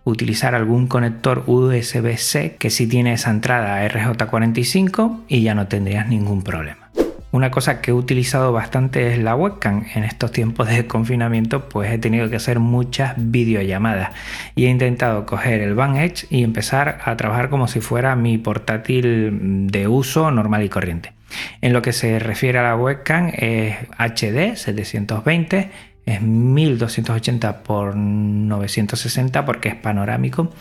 utilizar 0.09 0.55
algún 0.55 0.87
conector 0.87 1.43
USB-C 1.47 2.55
que 2.57 2.69
sí 2.69 2.87
tiene 2.87 3.13
esa 3.13 3.31
entrada 3.31 3.87
RJ45 3.87 5.21
y 5.27 5.41
ya 5.41 5.55
no 5.55 5.67
tendrías 5.67 6.07
ningún 6.07 6.43
problema. 6.43 6.89
Una 7.31 7.51
cosa 7.51 7.79
que 7.79 7.91
he 7.91 7.93
utilizado 7.93 8.51
bastante 8.51 9.13
es 9.13 9.19
la 9.19 9.35
webcam. 9.35 9.85
En 9.93 10.03
estos 10.03 10.31
tiempos 10.31 10.67
de 10.67 10.87
confinamiento 10.87 11.69
pues 11.69 11.91
he 11.91 11.99
tenido 11.99 12.27
que 12.27 12.37
hacer 12.37 12.59
muchas 12.59 13.13
videollamadas 13.17 14.11
y 14.55 14.65
he 14.65 14.69
intentado 14.69 15.27
coger 15.27 15.61
el 15.61 15.75
Van 15.75 15.95
Edge 15.95 16.25
y 16.31 16.43
empezar 16.43 16.99
a 17.05 17.15
trabajar 17.17 17.49
como 17.49 17.67
si 17.67 17.81
fuera 17.81 18.15
mi 18.15 18.39
portátil 18.39 19.67
de 19.67 19.87
uso 19.87 20.31
normal 20.31 20.63
y 20.63 20.69
corriente. 20.69 21.13
En 21.61 21.73
lo 21.73 21.83
que 21.83 21.93
se 21.93 22.17
refiere 22.17 22.57
a 22.57 22.63
la 22.63 22.75
webcam 22.75 23.31
es 23.35 23.75
HD 23.99 24.55
720 24.55 25.69
es 26.05 26.21
1280 26.21 27.49
x 27.49 27.95
960 27.95 29.45
porque 29.45 29.69
es 29.69 29.75
panorámico 29.75 30.51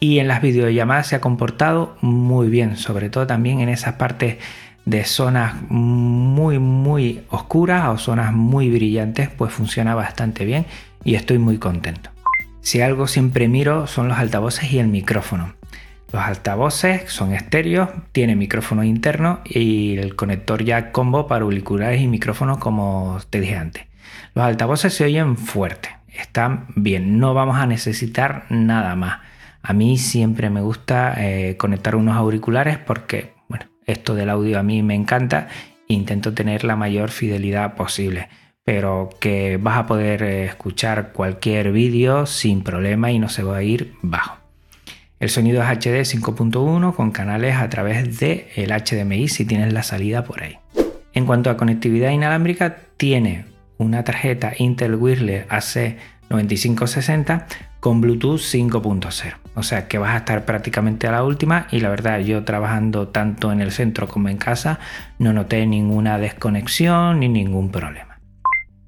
y 0.00 0.18
en 0.18 0.28
las 0.28 0.42
videollamadas 0.42 1.06
se 1.06 1.16
ha 1.16 1.20
comportado 1.20 1.96
muy 2.00 2.48
bien, 2.48 2.76
sobre 2.76 3.08
todo 3.08 3.26
también 3.26 3.60
en 3.60 3.68
esas 3.68 3.94
partes 3.94 4.36
de 4.84 5.04
zonas 5.04 5.54
muy 5.70 6.58
muy 6.58 7.22
oscuras 7.30 7.88
o 7.88 7.98
zonas 7.98 8.32
muy 8.32 8.70
brillantes, 8.70 9.30
pues 9.30 9.52
funciona 9.52 9.94
bastante 9.94 10.44
bien 10.44 10.66
y 11.04 11.14
estoy 11.14 11.38
muy 11.38 11.58
contento. 11.58 12.10
Si 12.60 12.80
algo 12.80 13.06
siempre 13.06 13.48
miro 13.48 13.86
son 13.86 14.08
los 14.08 14.18
altavoces 14.18 14.72
y 14.72 14.78
el 14.78 14.88
micrófono. 14.88 15.54
Los 16.12 16.22
altavoces 16.22 17.10
son 17.10 17.34
estéreos, 17.34 17.88
tiene 18.12 18.36
micrófono 18.36 18.84
interno 18.84 19.40
y 19.44 19.96
el 19.96 20.14
conector 20.14 20.64
ya 20.64 20.92
combo 20.92 21.26
para 21.26 21.44
auriculares 21.44 22.00
y 22.00 22.06
micrófonos 22.06 22.58
como 22.58 23.18
te 23.30 23.40
dije 23.40 23.56
antes. 23.56 23.84
Los 24.34 24.44
altavoces 24.44 24.94
se 24.94 25.04
oyen 25.04 25.36
fuerte, 25.36 25.90
están 26.08 26.66
bien, 26.74 27.18
no 27.18 27.34
vamos 27.34 27.56
a 27.56 27.66
necesitar 27.66 28.46
nada 28.50 28.96
más. 28.96 29.20
A 29.62 29.72
mí 29.72 29.96
siempre 29.96 30.50
me 30.50 30.60
gusta 30.60 31.14
eh, 31.16 31.56
conectar 31.56 31.96
unos 31.96 32.16
auriculares 32.16 32.78
porque, 32.78 33.32
bueno, 33.48 33.66
esto 33.86 34.14
del 34.14 34.30
audio 34.30 34.58
a 34.58 34.62
mí 34.62 34.82
me 34.82 34.94
encanta 34.94 35.48
intento 35.88 36.34
tener 36.34 36.64
la 36.64 36.76
mayor 36.76 37.10
fidelidad 37.10 37.74
posible, 37.74 38.28
pero 38.64 39.10
que 39.20 39.58
vas 39.58 39.78
a 39.78 39.86
poder 39.86 40.22
eh, 40.22 40.44
escuchar 40.44 41.12
cualquier 41.12 41.72
vídeo 41.72 42.26
sin 42.26 42.62
problema 42.62 43.10
y 43.10 43.18
no 43.18 43.28
se 43.28 43.42
va 43.42 43.58
a 43.58 43.62
ir 43.62 43.94
bajo. 44.02 44.36
El 45.20 45.30
sonido 45.30 45.62
es 45.62 45.68
HD 45.68 46.04
5.1 46.04 46.94
con 46.94 47.10
canales 47.10 47.56
a 47.56 47.68
través 47.70 48.18
del 48.18 48.46
el 48.56 48.70
HDMI 48.70 49.28
si 49.28 49.44
tienes 49.46 49.72
la 49.72 49.82
salida 49.82 50.24
por 50.24 50.42
ahí. 50.42 50.58
En 51.14 51.24
cuanto 51.26 51.48
a 51.48 51.56
conectividad 51.56 52.10
inalámbrica, 52.10 52.76
tiene 52.96 53.46
una 53.84 54.04
tarjeta 54.04 54.52
Intel 54.58 54.94
Wireless 54.94 55.46
AC9560 55.48 57.44
con 57.80 58.00
Bluetooth 58.00 58.40
5.0. 58.40 59.34
O 59.54 59.62
sea 59.62 59.86
que 59.88 59.98
vas 59.98 60.14
a 60.14 60.18
estar 60.18 60.44
prácticamente 60.44 61.06
a 61.06 61.12
la 61.12 61.22
última 61.22 61.66
y 61.70 61.80
la 61.80 61.90
verdad 61.90 62.18
yo 62.20 62.42
trabajando 62.44 63.08
tanto 63.08 63.52
en 63.52 63.60
el 63.60 63.72
centro 63.72 64.08
como 64.08 64.30
en 64.30 64.38
casa 64.38 64.80
no 65.18 65.32
noté 65.32 65.66
ninguna 65.66 66.18
desconexión 66.18 67.20
ni 67.20 67.28
ningún 67.28 67.70
problema. 67.70 68.18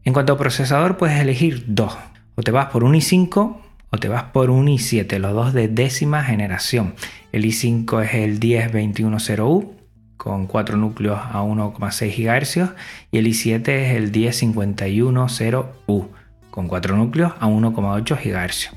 En 0.05 0.13
cuanto 0.13 0.33
a 0.33 0.39
procesador 0.39 0.97
puedes 0.97 1.21
elegir 1.21 1.65
dos. 1.67 1.97
O 2.37 2.43
te 2.43 2.51
vas 2.51 2.67
por 2.67 2.85
un 2.85 2.95
i5 2.95 3.57
o 3.91 3.99
te 3.99 4.09
vas 4.09 4.25
por 4.25 4.51
un 4.51 4.67
i7, 4.67 5.19
los 5.19 5.33
dos 5.35 5.53
de 5.53 5.69
décima 5.69 6.25
generación. 6.25 6.95
El 7.33 7.45
i5 7.45 8.03
es 8.03 8.15
el 8.15 8.41
10210U 8.41 9.76
con 10.17 10.47
4 10.47 10.77
núcleos 10.77 11.19
a 11.19 11.43
1,6 11.43 12.17
GHz 12.17 12.75
y 13.11 13.19
el 13.19 13.27
i7 13.27 13.69
es 13.69 13.97
el 13.97 14.13
10510U 14.13 16.09
con 16.51 16.69
4 16.69 16.97
núcleos 16.97 17.33
a 17.39 17.47
1,8 17.49 18.19
GHz. 18.23 18.71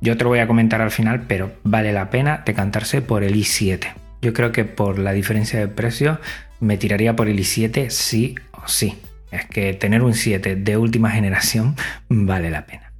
Yo 0.00 0.16
te 0.16 0.24
lo 0.24 0.30
voy 0.30 0.38
a 0.38 0.46
comentar 0.46 0.80
al 0.80 0.92
final, 0.92 1.22
pero 1.26 1.52
vale 1.64 1.92
la 1.92 2.10
pena 2.10 2.42
decantarse 2.46 3.02
por 3.02 3.24
el 3.24 3.34
i7. 3.34 3.92
Yo 4.22 4.32
creo 4.32 4.52
que 4.52 4.64
por 4.64 4.98
la 4.98 5.12
diferencia 5.12 5.58
de 5.58 5.68
precio 5.68 6.20
me 6.60 6.76
tiraría 6.76 7.16
por 7.16 7.28
el 7.28 7.38
i7 7.38 7.90
sí 7.90 8.36
o 8.52 8.68
sí. 8.68 8.96
Es 9.30 9.46
que 9.46 9.74
tener 9.74 10.02
un 10.02 10.14
7 10.14 10.56
de 10.56 10.76
última 10.76 11.10
generación 11.10 11.76
vale 12.08 12.50
la 12.50 12.66
pena. 12.66 12.92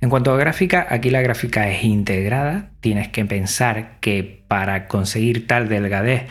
En 0.00 0.08
cuanto 0.08 0.32
a 0.32 0.38
gráfica, 0.38 0.86
aquí 0.88 1.10
la 1.10 1.20
gráfica 1.20 1.68
es 1.68 1.84
integrada. 1.84 2.70
Tienes 2.80 3.08
que 3.08 3.26
pensar 3.26 3.98
que 4.00 4.42
para 4.48 4.88
conseguir 4.88 5.46
tal 5.46 5.68
delgadez 5.68 6.22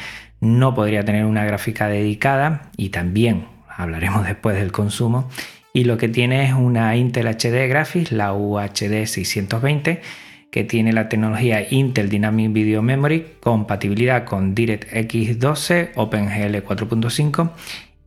no 0.42 0.74
podría 0.74 1.04
tener 1.04 1.26
una 1.26 1.46
gráfica 1.46 1.88
dedicada 1.88 2.70
y 2.78 2.90
también 2.90 3.46
hablaremos 3.68 4.26
después 4.28 4.58
del 4.58 4.72
consumo. 4.72 5.30
Y 5.74 5.84
lo 5.84 5.98
que 5.98 6.10
tiene 6.10 6.46
es 6.46 6.54
una 6.54 6.96
Intel 6.96 7.28
HD 7.28 7.68
Graphics, 7.68 8.12
la 8.12 8.34
UHD 8.34 9.06
620, 9.06 10.02
que 10.52 10.64
tiene 10.64 10.94
la 10.94 11.10
tecnología 11.10 11.66
Intel 11.70 12.10
Dynamic 12.10 12.52
Video 12.52 12.82
Memory, 12.82 13.34
compatibilidad 13.40 14.26
con 14.26 14.56
DirectX 14.56 15.40
12, 15.40 15.92
OpenGL 15.96 16.56
4.5 16.66 17.52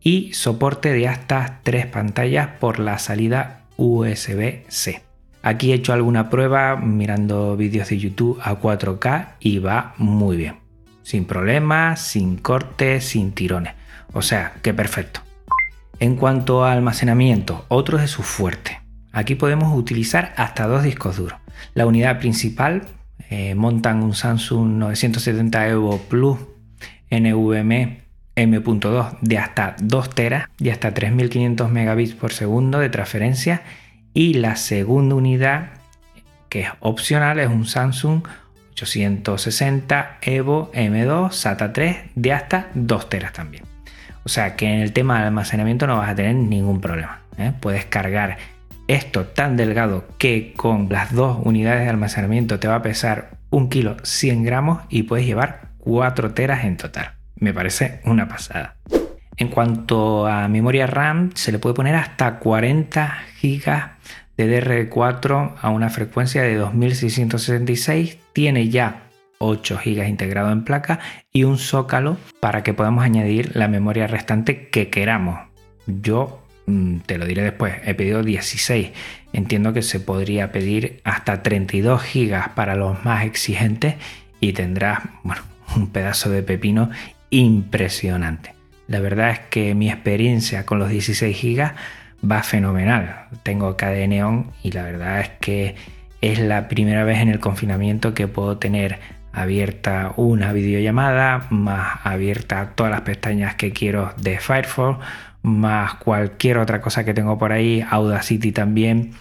y 0.02 0.32
soporte 0.32 0.92
de 0.92 1.06
hasta 1.06 1.60
tres 1.62 1.86
pantallas 1.86 2.48
por 2.58 2.80
la 2.80 2.98
salida 2.98 3.62
USB-C. 3.76 5.02
Aquí 5.44 5.70
he 5.70 5.76
hecho 5.76 5.92
alguna 5.92 6.30
prueba 6.30 6.76
mirando 6.76 7.56
vídeos 7.56 7.88
de 7.88 7.98
YouTube 7.98 8.40
a 8.42 8.60
4K 8.60 9.34
y 9.40 9.58
va 9.58 9.94
muy 9.98 10.36
bien 10.36 10.61
sin 11.02 11.24
problemas, 11.24 12.00
sin 12.00 12.36
cortes, 12.36 13.04
sin 13.04 13.32
tirones. 13.32 13.74
O 14.12 14.22
sea, 14.22 14.54
que 14.62 14.74
perfecto. 14.74 15.20
En 15.98 16.16
cuanto 16.16 16.64
a 16.64 16.72
almacenamiento, 16.72 17.64
otro 17.68 17.98
de 17.98 18.08
sus 18.08 18.26
fuertes. 18.26 18.76
Aquí 19.12 19.34
podemos 19.34 19.76
utilizar 19.76 20.32
hasta 20.36 20.66
dos 20.66 20.82
discos 20.82 21.16
duros. 21.16 21.38
La 21.74 21.86
unidad 21.86 22.18
principal 22.18 22.82
eh, 23.30 23.54
montan 23.54 24.02
un 24.02 24.14
Samsung 24.14 24.78
970 24.78 25.68
Evo 25.68 25.98
Plus 25.98 26.38
NVMe 27.10 28.02
M.2 28.34 29.18
de 29.20 29.38
hasta 29.38 29.76
2 29.80 30.10
teras 30.10 30.48
y 30.58 30.70
hasta 30.70 30.94
3500 30.94 31.70
megabits 31.70 32.14
por 32.14 32.32
segundo 32.32 32.78
de 32.78 32.88
transferencia 32.88 33.62
y 34.14 34.34
la 34.34 34.56
segunda 34.56 35.14
unidad 35.14 35.70
que 36.48 36.60
es 36.60 36.68
opcional 36.80 37.38
es 37.38 37.48
un 37.48 37.66
Samsung 37.66 38.22
860 38.72 40.18
Evo 40.22 40.70
M2 40.72 41.32
SATA 41.32 41.72
3 41.72 41.96
de 42.14 42.32
hasta 42.32 42.68
2 42.74 43.08
teras 43.08 43.32
también. 43.32 43.64
O 44.24 44.28
sea 44.28 44.56
que 44.56 44.66
en 44.66 44.80
el 44.80 44.92
tema 44.92 45.20
de 45.20 45.26
almacenamiento 45.26 45.86
no 45.86 45.98
vas 45.98 46.10
a 46.10 46.14
tener 46.14 46.34
ningún 46.34 46.80
problema. 46.80 47.20
¿eh? 47.38 47.52
Puedes 47.60 47.84
cargar 47.84 48.38
esto 48.88 49.26
tan 49.26 49.56
delgado 49.56 50.06
que 50.18 50.52
con 50.56 50.88
las 50.90 51.12
dos 51.12 51.38
unidades 51.42 51.84
de 51.84 51.90
almacenamiento 51.90 52.58
te 52.58 52.68
va 52.68 52.76
a 52.76 52.82
pesar 52.82 53.30
un 53.50 53.68
kilo 53.68 53.96
100 54.02 54.44
gramos 54.44 54.82
y 54.88 55.04
puedes 55.04 55.26
llevar 55.26 55.68
4 55.78 56.32
teras 56.32 56.64
en 56.64 56.76
total. 56.76 57.12
Me 57.36 57.52
parece 57.52 58.00
una 58.04 58.28
pasada. 58.28 58.76
En 59.36 59.48
cuanto 59.48 60.26
a 60.26 60.46
memoria 60.48 60.86
RAM, 60.86 61.30
se 61.34 61.52
le 61.52 61.58
puede 61.58 61.74
poner 61.74 61.94
hasta 61.94 62.38
40 62.38 63.18
gigas 63.38 63.92
DDR4 64.38 65.54
a 65.60 65.70
una 65.70 65.90
frecuencia 65.90 66.42
de 66.42 66.56
2666, 66.56 68.18
tiene 68.32 68.68
ya 68.68 69.08
8 69.38 69.80
GB 69.84 70.08
integrado 70.08 70.52
en 70.52 70.64
placa 70.64 71.00
y 71.32 71.44
un 71.44 71.58
zócalo 71.58 72.16
para 72.40 72.62
que 72.62 72.74
podamos 72.74 73.04
añadir 73.04 73.56
la 73.56 73.68
memoria 73.68 74.06
restante 74.06 74.68
que 74.68 74.88
queramos. 74.88 75.40
Yo 75.86 76.42
mm, 76.66 76.98
te 77.00 77.18
lo 77.18 77.26
diré 77.26 77.42
después, 77.42 77.74
he 77.84 77.94
pedido 77.94 78.22
16. 78.22 78.90
Entiendo 79.32 79.72
que 79.72 79.82
se 79.82 80.00
podría 80.00 80.52
pedir 80.52 81.00
hasta 81.04 81.42
32 81.42 82.02
GB 82.02 82.54
para 82.54 82.76
los 82.76 83.04
más 83.04 83.24
exigentes 83.24 83.96
y 84.40 84.52
tendrás 84.52 85.00
un 85.76 85.88
pedazo 85.88 86.30
de 86.30 86.42
pepino 86.42 86.90
impresionante. 87.30 88.54
La 88.86 89.00
verdad 89.00 89.30
es 89.30 89.38
que 89.38 89.74
mi 89.74 89.90
experiencia 89.90 90.66
con 90.66 90.78
los 90.78 90.90
16 90.90 91.40
GB 91.40 91.72
va 92.28 92.42
fenomenal. 92.42 93.26
Tengo 93.42 93.76
KDE 93.76 94.44
y 94.62 94.72
la 94.72 94.82
verdad 94.82 95.20
es 95.20 95.30
que 95.40 95.74
es 96.20 96.38
la 96.38 96.68
primera 96.68 97.04
vez 97.04 97.18
en 97.18 97.28
el 97.28 97.40
confinamiento 97.40 98.14
que 98.14 98.28
puedo 98.28 98.58
tener 98.58 99.00
abierta 99.32 100.12
una 100.16 100.52
videollamada, 100.52 101.46
más 101.50 101.98
abierta 102.04 102.72
todas 102.74 102.92
las 102.92 103.00
pestañas 103.02 103.54
que 103.56 103.72
quiero 103.72 104.12
de 104.18 104.38
Firefox, 104.38 104.98
más 105.42 105.94
cualquier 105.94 106.58
otra 106.58 106.80
cosa 106.80 107.04
que 107.04 107.14
tengo 107.14 107.38
por 107.38 107.52
ahí, 107.52 107.84
Audacity 107.90 108.52
también, 108.52 109.12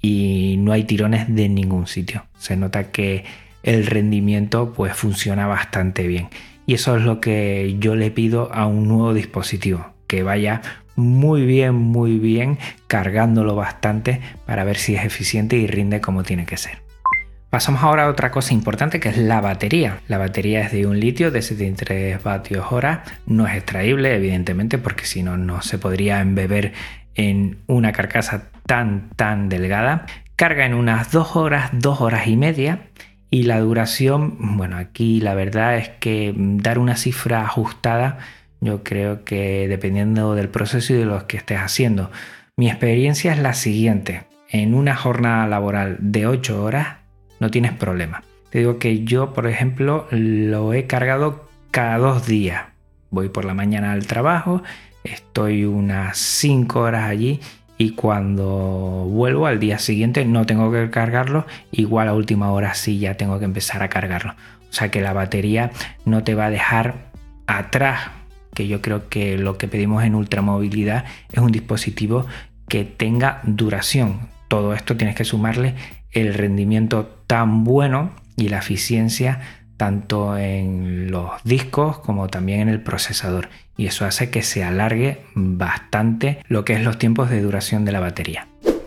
y 0.00 0.56
no 0.58 0.72
hay 0.72 0.84
tirones 0.84 1.34
de 1.34 1.48
ningún 1.48 1.86
sitio. 1.86 2.24
Se 2.38 2.56
nota 2.56 2.90
que 2.90 3.24
el 3.62 3.86
rendimiento 3.86 4.72
pues 4.74 4.94
funciona 4.94 5.46
bastante 5.46 6.06
bien. 6.06 6.28
Y 6.66 6.74
eso 6.74 6.96
es 6.96 7.02
lo 7.02 7.20
que 7.20 7.76
yo 7.78 7.96
le 7.96 8.10
pido 8.10 8.52
a 8.52 8.66
un 8.66 8.86
nuevo 8.86 9.12
dispositivo, 9.12 9.93
que 10.06 10.22
vaya 10.22 10.62
muy 10.96 11.44
bien, 11.44 11.74
muy 11.74 12.18
bien, 12.18 12.58
cargándolo 12.86 13.56
bastante 13.56 14.20
para 14.46 14.64
ver 14.64 14.76
si 14.76 14.94
es 14.94 15.04
eficiente 15.04 15.56
y 15.56 15.66
rinde 15.66 16.00
como 16.00 16.22
tiene 16.22 16.46
que 16.46 16.56
ser. 16.56 16.84
Pasamos 17.54 17.84
ahora 17.84 18.06
a 18.06 18.08
otra 18.08 18.32
cosa 18.32 18.52
importante 18.52 18.98
que 18.98 19.08
es 19.08 19.16
la 19.16 19.40
batería. 19.40 20.00
La 20.08 20.18
batería 20.18 20.62
es 20.62 20.72
de 20.72 20.88
un 20.88 20.98
litio 20.98 21.30
de 21.30 21.40
73 21.40 22.20
vatios 22.20 22.66
hora. 22.72 23.04
No 23.26 23.46
es 23.46 23.54
extraíble, 23.54 24.12
evidentemente, 24.16 24.76
porque 24.76 25.04
si 25.04 25.22
no, 25.22 25.36
no 25.36 25.62
se 25.62 25.78
podría 25.78 26.20
embeber 26.20 26.72
en 27.14 27.58
una 27.68 27.92
carcasa 27.92 28.50
tan, 28.66 29.10
tan 29.10 29.48
delgada. 29.48 30.06
Carga 30.34 30.66
en 30.66 30.74
unas 30.74 31.12
2 31.12 31.36
horas, 31.36 31.70
2 31.74 32.00
horas 32.00 32.26
y 32.26 32.36
media. 32.36 32.88
Y 33.30 33.44
la 33.44 33.60
duración, 33.60 34.56
bueno, 34.56 34.76
aquí 34.76 35.20
la 35.20 35.34
verdad 35.34 35.76
es 35.76 35.90
que 35.90 36.34
dar 36.36 36.80
una 36.80 36.96
cifra 36.96 37.42
ajustada, 37.42 38.18
yo 38.64 38.82
creo 38.82 39.24
que 39.24 39.68
dependiendo 39.68 40.34
del 40.34 40.48
proceso 40.48 40.94
y 40.94 40.96
de 40.96 41.04
lo 41.04 41.26
que 41.26 41.36
estés 41.36 41.58
haciendo. 41.58 42.10
Mi 42.56 42.68
experiencia 42.70 43.32
es 43.32 43.38
la 43.38 43.52
siguiente. 43.52 44.22
En 44.48 44.74
una 44.74 44.96
jornada 44.96 45.46
laboral 45.46 45.98
de 46.00 46.26
8 46.26 46.64
horas, 46.64 46.96
no 47.40 47.50
tienes 47.50 47.72
problema. 47.72 48.22
Te 48.48 48.60
digo 48.60 48.78
que 48.78 49.04
yo, 49.04 49.34
por 49.34 49.46
ejemplo, 49.46 50.06
lo 50.10 50.72
he 50.72 50.86
cargado 50.86 51.48
cada 51.70 51.98
dos 51.98 52.26
días. 52.26 52.62
Voy 53.10 53.28
por 53.28 53.44
la 53.44 53.52
mañana 53.52 53.92
al 53.92 54.06
trabajo, 54.06 54.62
estoy 55.02 55.66
unas 55.66 56.16
5 56.16 56.80
horas 56.80 57.04
allí 57.04 57.40
y 57.76 57.90
cuando 57.90 59.06
vuelvo 59.10 59.46
al 59.46 59.60
día 59.60 59.78
siguiente 59.78 60.24
no 60.24 60.46
tengo 60.46 60.72
que 60.72 60.88
cargarlo, 60.88 61.46
igual 61.70 62.08
a 62.08 62.14
última 62.14 62.50
hora 62.50 62.74
sí 62.74 62.98
ya 62.98 63.16
tengo 63.16 63.38
que 63.38 63.44
empezar 63.44 63.82
a 63.82 63.88
cargarlo. 63.88 64.34
O 64.70 64.72
sea 64.72 64.90
que 64.90 65.02
la 65.02 65.12
batería 65.12 65.70
no 66.06 66.24
te 66.24 66.34
va 66.34 66.46
a 66.46 66.50
dejar 66.50 67.10
atrás, 67.46 68.10
que 68.54 68.68
yo 68.68 68.80
creo 68.80 69.08
que 69.08 69.36
lo 69.36 69.58
que 69.58 69.68
pedimos 69.68 70.04
en 70.04 70.14
ultramovilidad 70.14 71.04
es 71.32 71.40
un 71.40 71.52
dispositivo 71.52 72.26
que 72.68 72.84
tenga 72.84 73.40
duración. 73.44 74.28
Todo 74.48 74.74
esto 74.74 74.96
tienes 74.96 75.16
que 75.16 75.24
sumarle 75.24 75.74
el 76.12 76.34
rendimiento 76.34 77.06
tan 77.26 77.64
bueno 77.64 78.12
y 78.36 78.48
la 78.48 78.58
eficiencia 78.58 79.40
tanto 79.76 80.38
en 80.38 81.10
los 81.10 81.30
discos 81.42 81.98
como 81.98 82.28
también 82.28 82.60
en 82.60 82.68
el 82.68 82.80
procesador 82.80 83.48
y 83.76 83.86
eso 83.86 84.04
hace 84.04 84.30
que 84.30 84.42
se 84.42 84.62
alargue 84.62 85.22
bastante 85.34 86.38
lo 86.46 86.64
que 86.64 86.74
es 86.74 86.84
los 86.84 86.98
tiempos 86.98 87.30
de 87.30 87.40
duración 87.40 87.84
de 87.84 87.92
la 87.92 88.00
batería. 88.00 88.46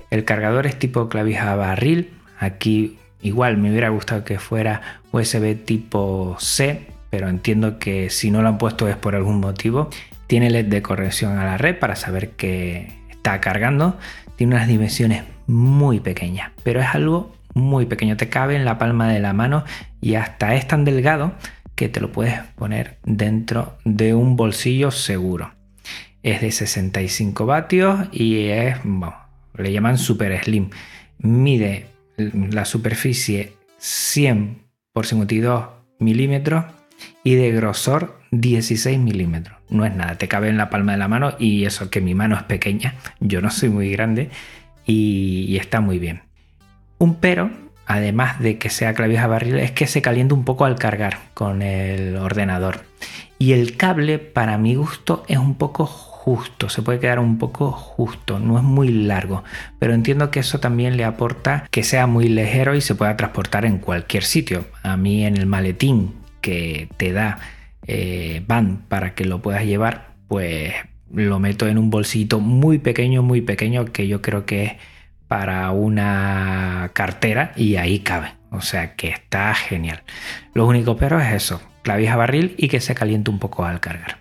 El 0.10 0.24
cargador 0.24 0.66
es 0.66 0.80
tipo 0.80 1.10
clavija 1.10 1.56
barril, 1.56 2.12
aquí 2.40 2.98
igual 3.22 3.58
me 3.58 3.70
hubiera 3.70 3.90
gustado 3.90 4.24
que 4.24 4.40
fuera 4.40 5.02
USB 5.12 5.56
tipo 5.66 6.38
C, 6.40 6.88
pero 7.10 7.30
entiendo 7.30 7.80
que 7.80 8.10
si 8.10 8.32
no 8.32 8.42
lo 8.42 8.50
han 8.50 8.58
puesto 8.58 8.88
es 8.88 8.96
por 8.96 9.16
algún 9.16 9.40
motivo. 9.40 9.90
Tiene 10.28 10.50
LED 10.50 10.66
de 10.66 10.82
corrección 10.82 11.38
a 11.38 11.46
la 11.46 11.58
red 11.58 11.78
para 11.80 11.96
saber 11.96 12.32
que 12.32 12.92
está 13.10 13.40
cargando, 13.40 13.98
tiene 14.36 14.56
unas 14.56 14.68
dimensiones 14.68 15.24
muy 15.48 16.00
pequeñas, 16.00 16.52
pero 16.64 16.82
es 16.82 16.88
algo 16.94 17.34
muy 17.54 17.86
pequeño, 17.86 18.18
te 18.18 18.30
cabe 18.30 18.56
en 18.56 18.66
la 18.66 18.78
palma 18.78 19.10
de 19.10 19.20
la 19.20 19.34
mano 19.34 19.64
y 20.02 20.16
hasta 20.16 20.56
es 20.56 20.68
tan 20.68 20.86
delgado 20.86 21.34
que 21.76 21.90
te 21.90 22.02
lo 22.02 22.12
puedes 22.12 22.40
poner 22.56 22.98
dentro 23.06 23.78
de 23.86 24.14
un 24.14 24.36
bolsillo 24.36 24.92
seguro. 24.92 25.54
Es 26.24 26.42
de 26.42 26.52
65 26.52 27.46
vatios 27.46 28.08
y 28.12 28.48
es, 28.48 28.78
bueno, 28.84 29.16
le 29.56 29.72
llaman 29.72 29.98
super 29.98 30.44
slim. 30.44 30.70
Mide 31.20 31.88
la 32.18 32.66
superficie 32.66 33.54
100 33.78 34.64
por 34.92 35.06
52 35.06 35.68
milímetros 36.00 36.66
y 37.28 37.36
de 37.36 37.52
grosor 37.52 38.22
16 38.32 38.98
milímetros. 39.00 39.58
No 39.68 39.86
es 39.86 39.94
nada, 39.94 40.16
te 40.16 40.30
cabe 40.30 40.48
en 40.48 40.56
la 40.56 40.70
palma 40.70 40.94
de 40.94 40.98
la 40.98 41.10
mano 41.10 41.34
y 41.38 41.66
eso 41.66 41.90
que 41.90 42.00
mi 42.00 42.16
mano 42.16 42.38
es 42.38 42.44
pequeña, 42.44 42.96
yo 43.20 43.42
no 43.42 43.50
soy 43.50 43.68
muy 43.68 43.92
grande 43.92 44.30
y, 44.86 45.58
está 45.58 45.82
muy 45.82 46.00
bien. 46.00 46.22
Un 47.00 47.16
pero, 47.16 47.52
además 47.86 48.40
de 48.40 48.58
que 48.58 48.70
sea 48.70 48.94
clavija 48.94 49.28
barril, 49.28 49.58
es 49.58 49.72
que 49.72 49.88
se 49.88 50.02
calienta 50.02 50.36
un 50.36 50.46
poco 50.46 50.64
al 50.64 50.76
cargar 50.76 51.18
con 51.34 51.62
el 51.64 52.16
ordenador. 52.16 52.86
Y 53.40 53.52
el 53.52 53.76
cable, 53.76 54.20
para 54.20 54.58
mi 54.58 54.76
gusto, 54.76 55.26
es 55.28 55.38
un 55.38 55.56
poco 55.56 55.86
justo, 55.86 56.70
se 56.70 56.82
puede 56.82 57.02
quedar 57.02 57.20
un 57.20 57.38
poco 57.38 57.74
justo, 57.74 58.40
no 58.40 58.58
es 58.58 58.64
muy 58.64 58.88
largo, 58.88 59.44
pero 59.80 59.94
entiendo 59.94 60.32
que 60.32 60.40
eso 60.40 60.62
también 60.62 60.96
le 60.96 61.04
aporta 61.04 61.68
que 61.72 61.84
sea 61.84 62.08
muy 62.08 62.30
ligero 62.30 62.74
y 62.74 62.80
se 62.80 62.96
pueda 62.96 63.18
transportar 63.18 63.66
en 63.66 63.80
cualquier 63.80 64.24
sitio. 64.24 64.64
A 64.82 64.96
mí 64.96 65.26
en 65.26 65.36
el 65.36 65.46
maletín 65.46 66.26
te 66.98 67.12
da 67.12 67.40
eh, 67.88 68.44
van 68.46 68.84
para 68.90 69.16
que 69.16 69.24
lo 69.24 69.42
puedas 69.42 69.66
llevar, 69.66 70.10
pues 70.28 70.74
lo 71.14 71.40
meto 71.40 71.68
en 71.68 71.78
un 71.78 71.90
bolsito 71.90 72.40
muy 72.40 72.80
pequeño, 72.80 73.24
muy 73.24 73.42
pequeño, 73.42 73.86
que 73.86 74.08
yo 74.08 74.22
creo 74.22 74.46
que 74.46 74.64
es 74.66 74.74
para 75.30 75.72
una 75.72 76.92
cartera 76.94 77.54
y 77.56 77.78
ahí 77.78 78.00
cabe. 78.00 78.34
O 78.52 78.62
sea 78.62 78.96
que 78.96 79.10
está 79.10 79.54
genial. 79.56 80.04
Lo 80.54 80.66
único 80.66 80.98
pero 80.98 81.20
es 81.20 81.34
eso, 81.34 81.62
clavija 81.84 82.16
barril 82.16 82.56
y 82.58 82.68
que 82.68 82.82
se 82.82 82.96
caliente 82.96 83.32
un 83.32 83.40
poco 83.40 83.66
al 83.66 83.80
cargar. 83.80 84.18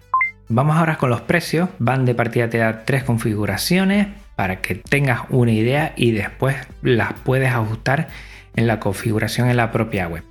Vamos 0.48 0.76
ahora 0.76 0.96
con 0.96 1.10
los 1.10 1.22
precios. 1.22 1.68
Van 1.80 2.04
de 2.04 2.14
partida 2.14 2.48
te 2.48 2.58
da 2.58 2.84
tres 2.84 3.02
configuraciones 3.02 4.06
para 4.36 4.60
que 4.60 4.76
tengas 4.76 5.22
una 5.30 5.52
idea 5.52 5.92
y 5.96 6.12
después 6.12 6.56
las 6.82 7.14
puedes 7.14 7.50
ajustar 7.50 8.08
en 8.54 8.68
la 8.68 8.78
configuración 8.78 9.50
en 9.50 9.56
la 9.56 9.72
propia 9.72 10.06
web. 10.06 10.22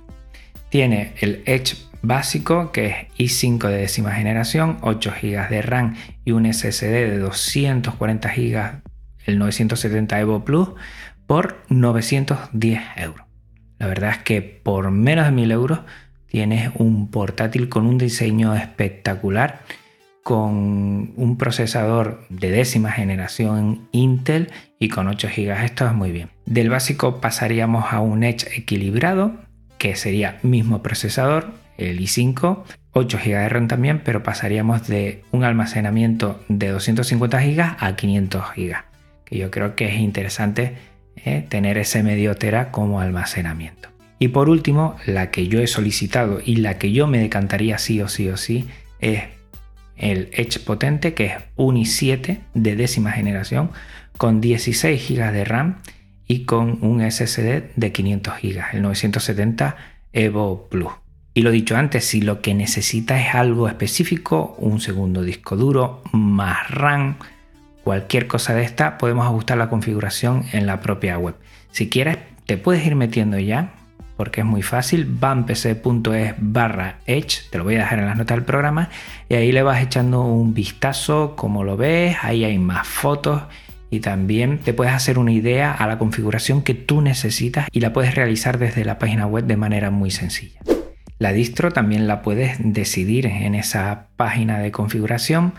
Tiene 0.70 1.12
el 1.20 1.42
Edge 1.44 1.85
básico 2.06 2.72
que 2.72 2.86
es 2.86 2.96
i5 3.18 3.68
de 3.68 3.78
décima 3.78 4.12
generación, 4.12 4.78
8 4.82 5.12
GB 5.22 5.48
de 5.48 5.62
RAM 5.62 5.96
y 6.24 6.32
un 6.32 6.52
SSD 6.52 6.92
de 6.92 7.18
240 7.18 8.28
GB, 8.28 8.82
el 9.26 9.38
970 9.38 10.20
Evo 10.20 10.44
Plus, 10.44 10.70
por 11.26 11.62
910 11.68 12.82
euros. 12.96 13.26
La 13.78 13.86
verdad 13.86 14.10
es 14.10 14.18
que 14.18 14.42
por 14.42 14.90
menos 14.90 15.26
de 15.26 15.32
1000 15.32 15.50
euros 15.50 15.80
tienes 16.26 16.70
un 16.76 17.10
portátil 17.10 17.68
con 17.68 17.86
un 17.86 17.98
diseño 17.98 18.54
espectacular, 18.54 19.60
con 20.22 21.12
un 21.16 21.36
procesador 21.38 22.24
de 22.30 22.50
décima 22.50 22.90
generación 22.90 23.88
Intel 23.92 24.50
y 24.78 24.88
con 24.88 25.06
8 25.08 25.28
GB. 25.36 25.64
Esto 25.64 25.86
es 25.86 25.92
muy 25.92 26.10
bien. 26.10 26.30
Del 26.46 26.68
básico 26.68 27.20
pasaríamos 27.20 27.92
a 27.92 28.00
un 28.00 28.24
Edge 28.24 28.48
equilibrado, 28.56 29.36
que 29.78 29.94
sería 29.94 30.38
mismo 30.42 30.82
procesador, 30.82 31.52
el 31.78 32.00
i5, 32.00 32.62
8 32.92 33.18
GB 33.18 33.30
de 33.30 33.48
RAM 33.48 33.68
también, 33.68 34.00
pero 34.04 34.22
pasaríamos 34.22 34.86
de 34.86 35.22
un 35.32 35.44
almacenamiento 35.44 36.40
de 36.48 36.68
250 36.68 37.40
GB 37.40 37.76
a 37.78 37.96
500 37.96 38.44
GB, 38.56 38.76
que 39.24 39.38
yo 39.38 39.50
creo 39.50 39.74
que 39.74 39.88
es 39.88 40.00
interesante 40.00 40.76
¿eh? 41.16 41.44
tener 41.48 41.78
ese 41.78 42.02
medio 42.02 42.36
tera 42.36 42.70
como 42.70 43.00
almacenamiento. 43.00 43.90
Y 44.18 44.28
por 44.28 44.48
último, 44.48 44.96
la 45.04 45.30
que 45.30 45.48
yo 45.48 45.60
he 45.60 45.66
solicitado 45.66 46.40
y 46.42 46.56
la 46.56 46.78
que 46.78 46.92
yo 46.92 47.06
me 47.06 47.18
decantaría 47.18 47.76
sí 47.78 48.00
o 48.00 48.08
sí 48.08 48.28
o 48.30 48.36
sí 48.36 48.66
es 48.98 49.24
el 49.96 50.28
Edge 50.32 50.60
potente, 50.60 51.14
que 51.14 51.26
es 51.26 51.34
un 51.56 51.76
i7 51.76 52.38
de 52.54 52.76
décima 52.76 53.12
generación 53.12 53.70
con 54.16 54.40
16 54.40 55.08
GB 55.08 55.32
de 55.32 55.44
RAM 55.44 55.78
y 56.26 56.44
con 56.44 56.78
un 56.82 57.08
SSD 57.08 57.74
de 57.76 57.92
500 57.92 58.34
GB, 58.42 58.62
el 58.72 58.82
970 58.82 59.76
Evo 60.12 60.68
Plus. 60.70 60.92
Y 61.36 61.42
lo 61.42 61.50
dicho 61.50 61.76
antes, 61.76 62.06
si 62.06 62.22
lo 62.22 62.40
que 62.40 62.54
necesita 62.54 63.20
es 63.20 63.34
algo 63.34 63.68
específico, 63.68 64.56
un 64.56 64.80
segundo 64.80 65.22
disco 65.22 65.54
duro, 65.54 66.00
más 66.12 66.70
RAM, 66.70 67.16
cualquier 67.84 68.26
cosa 68.26 68.54
de 68.54 68.64
esta, 68.64 68.96
podemos 68.96 69.26
ajustar 69.26 69.58
la 69.58 69.68
configuración 69.68 70.46
en 70.52 70.64
la 70.64 70.80
propia 70.80 71.18
web. 71.18 71.34
Si 71.72 71.90
quieres, 71.90 72.16
te 72.46 72.56
puedes 72.56 72.86
ir 72.86 72.94
metiendo 72.94 73.38
ya, 73.38 73.74
porque 74.16 74.40
es 74.40 74.46
muy 74.46 74.62
fácil, 74.62 75.04
bampc.es 75.04 76.34
barra 76.38 77.00
edge, 77.04 77.50
te 77.50 77.58
lo 77.58 77.64
voy 77.64 77.74
a 77.74 77.80
dejar 77.80 77.98
en 77.98 78.06
las 78.06 78.16
notas 78.16 78.38
del 78.38 78.46
programa, 78.46 78.88
y 79.28 79.34
ahí 79.34 79.52
le 79.52 79.62
vas 79.62 79.82
echando 79.82 80.22
un 80.22 80.54
vistazo, 80.54 81.36
como 81.36 81.64
lo 81.64 81.76
ves, 81.76 82.16
ahí 82.22 82.44
hay 82.44 82.58
más 82.58 82.88
fotos 82.88 83.42
y 83.90 84.00
también 84.00 84.58
te 84.58 84.72
puedes 84.72 84.94
hacer 84.94 85.18
una 85.18 85.32
idea 85.32 85.70
a 85.70 85.86
la 85.86 85.98
configuración 85.98 86.62
que 86.62 86.72
tú 86.72 87.02
necesitas 87.02 87.68
y 87.72 87.80
la 87.80 87.92
puedes 87.92 88.14
realizar 88.14 88.56
desde 88.56 88.86
la 88.86 88.98
página 88.98 89.26
web 89.26 89.44
de 89.44 89.58
manera 89.58 89.90
muy 89.90 90.10
sencilla. 90.10 90.60
La 91.18 91.32
distro 91.32 91.70
también 91.70 92.06
la 92.06 92.20
puedes 92.20 92.58
decidir 92.60 93.26
en 93.26 93.54
esa 93.54 94.08
página 94.16 94.58
de 94.58 94.70
configuración. 94.70 95.54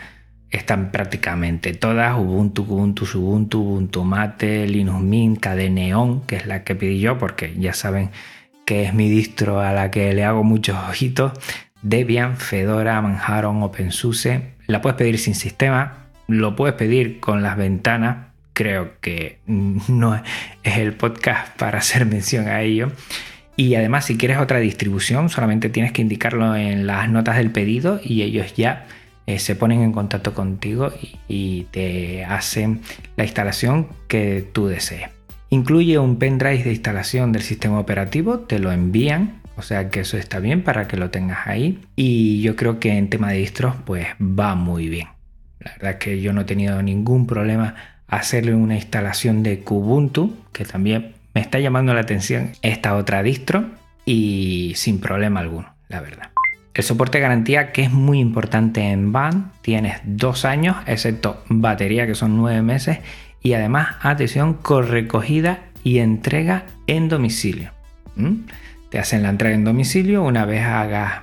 Están 0.52 0.92
prácticamente 0.92 1.74
todas, 1.74 2.16
Ubuntu, 2.18 2.62
Ubuntu, 2.62 3.06
Ubuntu, 3.16 3.62
Ubuntu 3.62 4.04
Mate, 4.04 4.68
Linux 4.68 5.02
Mint, 5.02 5.46
Neon, 5.46 6.22
que 6.22 6.36
es 6.36 6.46
la 6.46 6.64
que 6.64 6.76
pedí 6.76 7.00
yo 7.00 7.18
porque 7.18 7.56
ya 7.58 7.74
saben 7.74 8.12
que 8.66 8.84
es 8.84 8.94
mi 8.94 9.10
distro 9.10 9.60
a 9.60 9.74
la 9.74 9.90
que 9.90 10.14
le 10.14 10.24
hago 10.24 10.44
muchos 10.44 10.78
ojitos. 10.90 11.32
Debian, 11.82 12.38
Fedora, 12.38 13.02
Manhattan, 13.02 13.64
OpenSUSE. 13.64 14.42
La 14.68 14.82
puedes 14.82 14.98
pedir 14.98 15.18
sin 15.18 15.36
sistema, 15.36 16.08
lo 16.28 16.56
puedes 16.56 16.76
pedir 16.76 17.20
con 17.20 17.42
las 17.42 17.58
ventanas. 17.58 18.28
Creo 18.54 19.00
que 19.02 19.40
no 19.46 20.16
es 20.64 20.78
el 20.78 20.94
podcast 20.94 21.58
para 21.58 21.80
hacer 21.80 22.06
mención 22.06 22.48
a 22.48 22.62
ello. 22.62 22.92
Y 23.58 23.74
además, 23.74 24.06
si 24.06 24.18
quieres 24.18 24.38
otra 24.38 24.60
distribución, 24.60 25.30
solamente 25.30 25.70
tienes 25.70 25.92
que 25.92 26.04
indicarlo 26.04 26.56
en 26.56 26.86
las 26.86 27.10
notas 27.10 27.38
del 27.38 27.50
pedido 27.50 28.00
y 28.04 28.22
ellos 28.22 28.54
ya 28.56 28.86
eh, 29.26 29.40
se 29.40 29.56
ponen 29.56 29.82
en 29.82 29.92
contacto 29.92 30.36
contigo 30.36 30.94
y, 31.28 31.66
te 31.72 32.24
hacen 32.24 32.82
la 33.18 33.26
instalación 33.26 33.88
que 34.08 34.48
tú 34.54 34.68
desees. 34.68 35.10
Incluye 35.50 35.98
un 35.98 36.18
pendrive 36.18 36.64
de 36.64 36.72
instalación 36.72 37.32
del 37.32 37.42
sistema 37.42 37.80
operativo, 37.80 38.40
te 38.40 38.60
lo 38.60 38.72
envían, 38.72 39.42
o 39.58 39.64
sea 39.64 39.90
que 39.90 40.02
eso 40.02 40.18
está 40.18 40.40
bien 40.40 40.62
para 40.62 40.88
que 40.88 40.96
lo 40.96 41.10
tengas 41.10 41.48
ahí. 41.48 41.80
Y 41.96 42.42
yo 42.42 42.56
creo 42.56 42.80
que 42.80 42.92
en 42.92 43.10
tema 43.10 43.32
de 43.32 43.40
distros, 43.40 43.76
pues 43.86 44.06
va 44.22 44.54
muy 44.54 44.88
bien. 44.88 45.08
La 45.60 45.72
verdad 45.72 45.92
es 45.92 45.98
que 45.98 46.22
yo 46.22 46.32
no 46.32 46.42
he 46.42 46.46
tenido 46.46 46.82
ningún 46.84 47.26
problema 47.26 47.76
hacerle 48.08 48.54
una 48.54 48.76
instalación 48.76 49.42
de 49.42 49.60
Kubuntu, 49.60 50.38
que 50.54 50.64
también 50.64 51.17
me 51.38 51.42
está 51.42 51.60
llamando 51.60 51.94
la 51.94 52.02
atención 52.02 52.54
esta 52.64 52.96
otra 52.96 53.22
distro, 53.22 53.70
y 54.06 54.74
sin 54.76 55.00
problema 55.00 55.40
alguno, 55.40 55.76
la 55.88 56.02
verdad. 56.02 56.32
El 56.74 56.84
soporte 56.84 57.20
garantía, 57.20 57.72
que 57.72 57.84
es 57.84 57.92
muy 57.92 58.20
importante 58.20 58.82
en 58.82 59.12
van, 59.12 59.52
tienes 59.62 60.00
dos 60.04 60.46
años, 60.46 60.78
excepto 60.88 61.44
batería, 61.48 62.08
que 62.08 62.16
son 62.16 62.38
nueve 62.38 62.64
meses, 62.64 63.02
y 63.40 63.54
además, 63.54 63.98
atención, 64.02 64.56
con 64.56 64.88
recogida 64.88 65.66
y 65.84 66.00
entrega 66.00 66.66
en 66.88 67.08
domicilio. 67.08 67.70
Te 68.90 68.98
hacen 68.98 69.22
la 69.22 69.30
entrega 69.30 69.54
en 69.54 69.64
domicilio 69.64 70.24
una 70.24 70.44
vez 70.44 70.66
hagas 70.66 71.22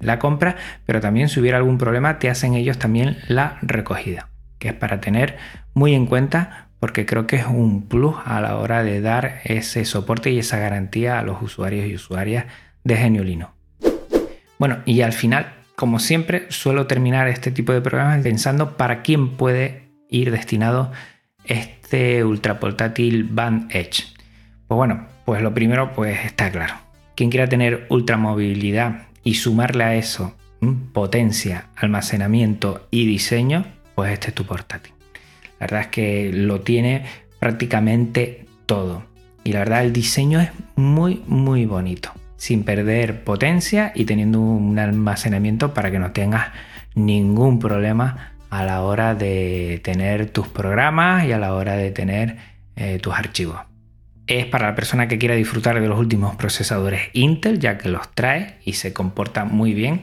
la 0.00 0.18
compra, 0.18 0.56
pero 0.86 1.00
también 1.00 1.28
si 1.28 1.38
hubiera 1.38 1.58
algún 1.58 1.78
problema, 1.78 2.18
te 2.18 2.28
hacen 2.28 2.54
ellos 2.54 2.78
también 2.78 3.18
la 3.28 3.58
recogida, 3.62 4.28
que 4.58 4.70
es 4.70 4.74
para 4.74 5.00
tener 5.00 5.36
muy 5.72 5.94
en 5.94 6.06
cuenta 6.06 6.66
porque 6.82 7.06
creo 7.06 7.28
que 7.28 7.36
es 7.36 7.46
un 7.46 7.86
plus 7.86 8.16
a 8.24 8.40
la 8.40 8.56
hora 8.56 8.82
de 8.82 9.00
dar 9.00 9.40
ese 9.44 9.84
soporte 9.84 10.32
y 10.32 10.40
esa 10.40 10.58
garantía 10.58 11.20
a 11.20 11.22
los 11.22 11.40
usuarios 11.40 11.86
y 11.86 11.94
usuarias 11.94 12.46
de 12.82 12.96
Geniolino. 12.96 13.54
Bueno, 14.58 14.78
y 14.84 15.02
al 15.02 15.12
final, 15.12 15.54
como 15.76 16.00
siempre, 16.00 16.46
suelo 16.48 16.88
terminar 16.88 17.28
este 17.28 17.52
tipo 17.52 17.72
de 17.72 17.82
programas 17.82 18.20
pensando 18.24 18.76
para 18.76 19.02
quién 19.02 19.36
puede 19.36 19.92
ir 20.08 20.32
destinado 20.32 20.90
este 21.44 22.24
ultra 22.24 22.58
portátil 22.58 23.28
Band 23.30 23.70
Edge. 23.70 24.02
Pues 24.66 24.76
bueno, 24.76 25.06
pues 25.24 25.40
lo 25.40 25.54
primero 25.54 25.92
pues 25.92 26.18
está 26.24 26.50
claro. 26.50 26.74
Quien 27.14 27.30
quiera 27.30 27.48
tener 27.48 27.86
ultra 27.90 28.16
movilidad 28.16 29.02
y 29.22 29.34
sumarle 29.34 29.84
a 29.84 29.94
eso 29.94 30.34
potencia, 30.92 31.68
almacenamiento 31.76 32.88
y 32.90 33.06
diseño, 33.06 33.66
pues 33.94 34.12
este 34.12 34.30
es 34.30 34.34
tu 34.34 34.44
portátil. 34.44 34.92
La 35.62 35.66
verdad 35.66 35.80
es 35.82 35.86
que 35.86 36.32
lo 36.34 36.62
tiene 36.62 37.04
prácticamente 37.38 38.46
todo. 38.66 39.04
Y 39.44 39.52
la 39.52 39.60
verdad 39.60 39.84
el 39.84 39.92
diseño 39.92 40.40
es 40.40 40.50
muy 40.74 41.22
muy 41.28 41.66
bonito 41.66 42.10
sin 42.36 42.64
perder 42.64 43.22
potencia 43.22 43.92
y 43.94 44.04
teniendo 44.04 44.40
un 44.40 44.76
almacenamiento 44.80 45.72
para 45.72 45.92
que 45.92 46.00
no 46.00 46.10
tengas 46.10 46.48
ningún 46.96 47.60
problema 47.60 48.32
a 48.50 48.64
la 48.64 48.82
hora 48.82 49.14
de 49.14 49.80
tener 49.84 50.30
tus 50.30 50.48
programas 50.48 51.26
y 51.26 51.30
a 51.30 51.38
la 51.38 51.54
hora 51.54 51.76
de 51.76 51.92
tener 51.92 52.38
eh, 52.74 52.98
tus 53.00 53.14
archivos. 53.14 53.60
Es 54.26 54.46
para 54.46 54.66
la 54.66 54.74
persona 54.74 55.06
que 55.06 55.18
quiera 55.18 55.36
disfrutar 55.36 55.80
de 55.80 55.86
los 55.86 56.00
últimos 56.00 56.34
procesadores 56.34 57.02
Intel, 57.12 57.60
ya 57.60 57.78
que 57.78 57.88
los 57.88 58.12
trae 58.12 58.56
y 58.64 58.72
se 58.72 58.92
comporta 58.92 59.44
muy 59.44 59.74
bien. 59.74 60.00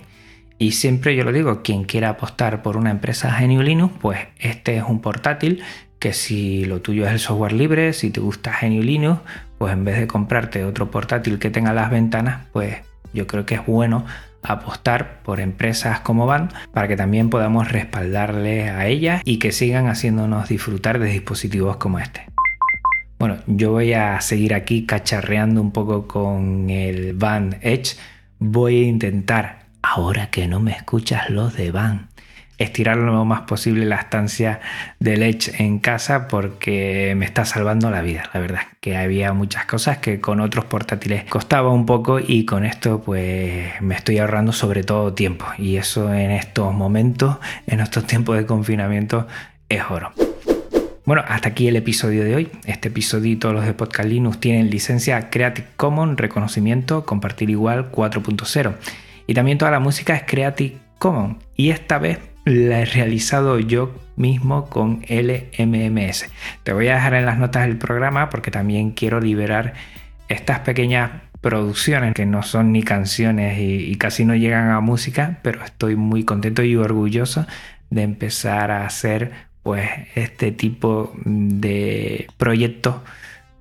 Y 0.60 0.74
siempre 0.74 1.15
yo 1.15 1.24
lo 1.24 1.32
digo, 1.32 1.63
quien 1.63 1.86
quiera 1.86 2.10
apostar 2.10 2.62
por 2.62 2.76
una 2.76 2.91
empresa 2.91 3.36
GNU 3.39 3.62
Linux, 3.62 3.93
pues 4.02 4.19
este 4.38 4.76
es 4.78 4.84
un 4.84 5.00
portátil 5.00 5.63
que 6.00 6.13
si 6.13 6.65
lo 6.65 6.82
tuyo 6.82 7.06
es 7.06 7.12
el 7.12 7.19
software 7.19 7.54
libre, 7.54 7.93
si 7.93 8.12
te 8.12 8.19
gusta 8.19 8.58
GNU 8.62 8.84
Linux, 8.84 9.22
pues 9.58 9.74
en 9.74 9.86
vez 9.86 9.98
de 9.98 10.08
comprarte 10.08 10.65
otro 10.65 10.91
portátil 10.91 11.39
que 11.39 11.50
tenga 11.50 11.74
las 11.74 11.89
ventanas, 11.89 12.45
pues 12.52 12.78
yo 13.13 13.26
creo 13.26 13.45
que 13.45 13.56
es 13.56 13.65
bueno 13.65 14.06
apostar 14.41 15.22
por 15.24 15.39
empresas 15.39 16.02
como 16.02 16.26
Van 16.26 16.50
para 16.74 16.88
que 16.88 16.95
también 16.95 17.30
podamos 17.30 17.72
respaldarle 17.72 18.69
a 18.69 18.88
ellas 18.88 19.22
y 19.26 19.39
que 19.39 19.52
sigan 19.52 19.88
haciéndonos 19.88 20.50
disfrutar 20.50 21.00
de 21.00 21.10
dispositivos 21.10 21.78
como 21.78 22.00
este. 22.00 22.26
Bueno, 23.17 23.38
yo 23.48 23.72
voy 23.72 23.93
a 23.93 24.19
seguir 24.22 24.54
aquí 24.54 24.86
cacharreando 24.86 25.62
un 25.62 25.72
poco 25.72 26.08
con 26.08 26.69
el 26.69 27.13
Van 27.13 27.58
Edge. 27.62 27.98
Voy 28.39 28.84
a 28.84 28.88
intentar, 28.88 29.59
ahora 29.81 30.29
que 30.29 30.47
no 30.47 30.59
me 30.59 30.71
escuchas 30.71 31.29
los 31.29 31.55
de 31.55 31.71
Van, 31.71 32.09
estirar 32.59 32.97
lo 32.97 33.25
más 33.25 33.41
posible 33.41 33.85
la 33.85 33.95
estancia 33.95 34.59
del 34.99 35.23
Edge 35.23 35.53
en 35.59 35.79
casa 35.79 36.27
porque 36.27 37.13
me 37.17 37.25
está 37.25 37.45
salvando 37.45 37.89
la 37.89 38.01
vida, 38.01 38.29
la 38.33 38.39
verdad. 38.39 38.61
Que 38.81 38.97
había 38.97 39.33
muchas 39.33 39.65
cosas 39.65 39.97
que 39.99 40.19
con 40.19 40.41
otros 40.41 40.65
portátiles 40.65 41.23
costaba 41.23 41.71
un 41.71 41.85
poco 41.85 42.19
y 42.19 42.45
con 42.45 42.65
esto 42.65 43.01
pues 43.01 43.81
me 43.81 43.95
estoy 43.95 44.19
ahorrando 44.19 44.51
sobre 44.51 44.83
todo 44.83 45.13
tiempo. 45.13 45.45
Y 45.57 45.77
eso 45.77 46.13
en 46.13 46.31
estos 46.31 46.73
momentos, 46.73 47.37
en 47.65 47.79
estos 47.79 48.05
tiempos 48.05 48.37
de 48.37 48.45
confinamiento, 48.45 49.27
es 49.69 49.81
oro. 49.89 50.11
Bueno, 51.05 51.23
hasta 51.27 51.49
aquí 51.49 51.67
el 51.67 51.75
episodio 51.77 52.23
de 52.23 52.35
hoy. 52.35 52.51
Este 52.65 52.89
episodio 52.89 53.39
todos 53.39 53.55
los 53.55 53.65
de 53.65 53.73
Podcast 53.73 54.09
Linux 54.09 54.39
tienen 54.39 54.69
licencia 54.69 55.31
Creative 55.31 55.67
Commons, 55.75 56.19
reconocimiento, 56.19 57.05
compartir 57.05 57.49
igual 57.49 57.89
4.0. 57.91 58.75
Y 59.29 59.35
también 59.35 59.59
toda 59.59 59.69
la 59.69 59.79
música 59.79 60.15
es 60.15 60.23
Creative 60.23 60.75
Commons. 60.97 61.37
Y 61.55 61.69
esta 61.69 61.99
vez 61.99 62.17
la 62.45 62.79
he 62.79 62.85
realizado 62.85 63.59
yo 63.59 63.93
mismo 64.15 64.71
con 64.71 65.05
LMMS. 65.07 66.25
Te 66.63 66.73
voy 66.73 66.87
a 66.87 66.95
dejar 66.95 67.13
en 67.13 67.27
las 67.27 67.37
notas 67.37 67.67
del 67.67 67.77
programa 67.77 68.31
porque 68.31 68.49
también 68.49 68.89
quiero 68.89 69.19
liberar 69.19 69.75
estas 70.29 70.61
pequeñas 70.61 71.11
producciones 71.41 72.15
que 72.15 72.25
no 72.25 72.41
son 72.41 72.71
ni 72.71 72.81
canciones 72.81 73.59
y, 73.59 73.95
casi 73.97 74.25
no 74.25 74.33
llegan 74.33 74.71
a 74.71 74.79
música, 74.79 75.37
pero 75.43 75.63
estoy 75.63 75.95
muy 75.95 76.23
contento 76.23 76.63
y 76.63 76.75
orgulloso 76.75 77.45
de 77.91 78.01
empezar 78.01 78.71
a 78.71 78.87
hacer 78.87 79.31
pues 79.61 79.87
este 80.15 80.51
tipo 80.51 81.13
de 81.23 82.25
proyectos 82.37 82.95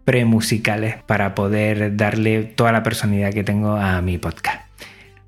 premusicales 0.06 0.96
para 1.02 1.34
poder 1.34 1.94
darle 1.94 2.44
toda 2.44 2.72
la 2.72 2.82
personalidad 2.82 3.34
que 3.34 3.44
tengo 3.44 3.76
a 3.76 4.00
mi 4.00 4.16
podcast. 4.16 4.67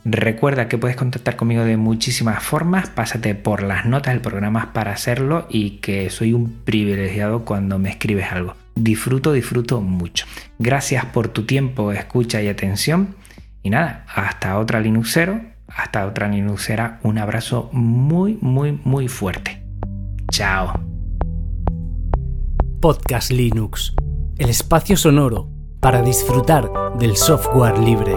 Recuerda 0.05 0.67
que 0.67 0.79
puedes 0.79 0.97
contactar 0.97 1.37
conmigo 1.37 1.63
de 1.65 1.77
muchísimas 1.77 2.43
formas, 2.43 2.89
pásate 2.89 3.35
por 3.35 3.63
las 3.63 3.85
notas 3.85 4.15
del 4.15 4.23
programa 4.23 4.73
para 4.73 4.93
hacerlo 4.93 5.47
y 5.51 5.79
que 5.79 6.09
soy 6.09 6.33
un 6.33 6.63
privilegiado 6.65 7.45
cuando 7.45 7.79
me 7.79 7.91
escribes 7.91 8.33
algo. 8.33 8.55
Disfruto, 8.75 9.33
disfruto 9.33 9.83
mucho. 9.83 10.25
Gracias 10.59 11.05
por 11.05 11.29
tu 11.29 11.45
tiempo, 11.45 11.93
escucha 11.93 12.41
y 12.41 12.49
atención. 12.49 13.15
Y 13.63 13.69
nada, 13.69 14.07
hasta 14.15 14.59
otra 14.59 14.81
Linuxero, 14.81 15.43
hasta 15.69 16.07
otra 16.07 16.29
Linuxera, 16.29 16.99
un 17.03 17.19
abrazo 17.19 17.69
muy, 17.73 18.39
muy, 18.41 18.81
muy 18.85 19.07
fuerte. 19.07 19.63
Chao. 20.31 20.81
Podcast 22.81 23.31
Linux, 23.31 23.95
el 24.39 24.49
espacio 24.49 24.97
sonoro 24.97 25.51
para 25.81 26.01
disfrutar 26.01 26.71
del 26.99 27.17
software 27.17 27.79
libre 27.79 28.17